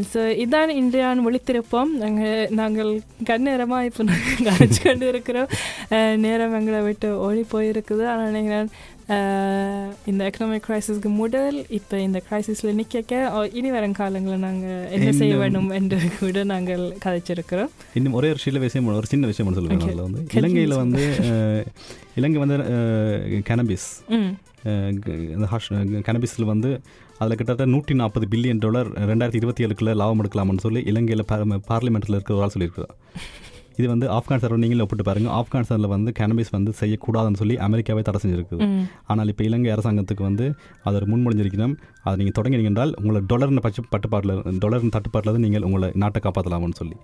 ஸோ 0.09 0.21
இதான் 0.43 0.71
இன்றையான் 0.77 1.25
ஒளித்திருப்போம். 1.25 1.91
நாங்கள் 2.01 2.49
நாங்கள் 2.55 2.91
கண்ணேரமாக 3.25 3.85
இப்போ 3.85 4.03
நாங்கள் 4.05 4.47
கரைச்சு 4.49 4.81
கொண்டு 4.83 5.07
இருக்கிறோம் 5.09 5.49
அஹ், 5.91 6.17
நேரம் 6.25 6.57
எங்களை 6.59 6.81
விட்டு 6.83 7.09
ஓடி 7.19 7.45
போயிருக்குது. 7.53 8.05
ஆனால் 8.09 8.29
நினைக்கிறேன் 8.31 8.69
அஹ், 9.09 9.89
இந்த 10.07 10.21
எக்கனாமிக் 10.29 10.67
கிரைசிஸ்க்கு 10.67 11.11
முதல் 11.17 11.59
இப்போ 11.71 11.97
இந்த 12.01 12.21
கிரைசிஸில் 12.27 12.77
நிற்க 12.79 13.17
இனி 13.53 13.71
வரும் 13.71 13.99
காலங்களில் 13.99 14.45
நாங்கள் 14.47 14.87
என்ன 14.97 15.11
செய்ய 15.21 15.37
வேண்டும் 15.37 15.71
என்று 15.79 15.99
கூட 16.19 16.45
நாங்கள் 16.53 16.85
கதைச்சிருக்கிறோம். 17.05 17.73
இன்னும் 17.95 18.17
ஒரே 18.19 18.31
ஒரு 18.31 18.41
சில 18.41 18.59
விஷயம் 18.61 18.91
ஒரு 18.95 19.13
சின்ன 19.13 19.27
விஷயம் 19.27 19.57
சொல்லுவேன். 19.59 19.85
அதில் 19.87 20.07
வந்து. 20.07 20.23
இலங்கையில் 20.41 20.81
வந்து 20.81 21.05
இலங்கை 22.15 22.41
வந்து 22.41 22.59
கனபிஸ் 23.47 23.91
இந்த 25.33 25.47
ஹாஷ் 25.51 25.69
கனபிஸில் 26.07 26.51
வந்து 26.51 26.69
அதில் 27.21 27.37
கிட்டத்தட்ட 27.39 27.71
நூற்றி 27.75 27.95
நாற்பது 28.01 28.27
பில்லியன் 28.33 28.63
டாலர் 28.65 28.89
ரெண்டாயிரத்தி 29.11 29.41
இருபத்தி 29.41 29.65
ஏழுக்குள்ள 29.67 29.93
லாபம் 30.01 30.21
எடுக்கலாம்னு 30.23 30.65
சொல்லி 30.67 30.81
இலங்கையில் 30.93 31.25
பார்லிமெண்ட்டில் 31.71 32.17
இருக்கிற 32.17 32.37
ஒரு 32.39 32.45
ஆள் 32.47 32.55
சொல்லியிருக்கிறார் 32.55 32.95
இது 33.81 33.87
வந்து 33.93 34.07
ஆப்கானிஸ்தான் 34.17 34.63
நீங்களும் 34.63 34.85
ஒப்பிட்டு 34.85 35.05
பாருங்க. 35.09 35.29
ஆப்கானிஸ்தானில் 35.41 35.93
வந்து 35.95 36.11
கனபிஸ் 36.19 36.51
வந்து 36.57 36.73
செய்யக்கூடாதுன்னு 36.81 37.41
சொல்லி 37.43 37.55
அமெரிக்காவே 37.67 38.03
தடை 38.09 38.19
செஞ்சிருக்குது 38.23 38.67
ஆனால் 39.13 39.31
இப்போ 39.33 39.45
இலங்கை 39.49 39.71
அரசாங்கத்துக்கு 39.75 40.25
வந்து 40.29 40.47
அது 40.87 40.97
ஒரு 41.01 41.07
முன்மொழிஞ்சிருக்கணும். 41.13 41.77
அதை 42.05 42.15
நீங்கள் 42.21 42.37
தொடங்கினீங்க 42.39 42.71
என்றால் 42.73 42.93
உங்களை 43.01 43.23
டொலர்னு 43.31 43.63
பட்ச 43.67 43.85
பட்டுப்பாட்டில் 43.95 44.35
டொலர்னு 44.65 44.95
தட்டுப்பாட்டில் 44.97 45.43
நீங்கள் 45.45 45.67
உங்களை 45.69 45.91
நாட்டை 46.03 46.23
காப்பாற்றலாம்னு 46.27 46.79
சொல்லி. 46.83 46.99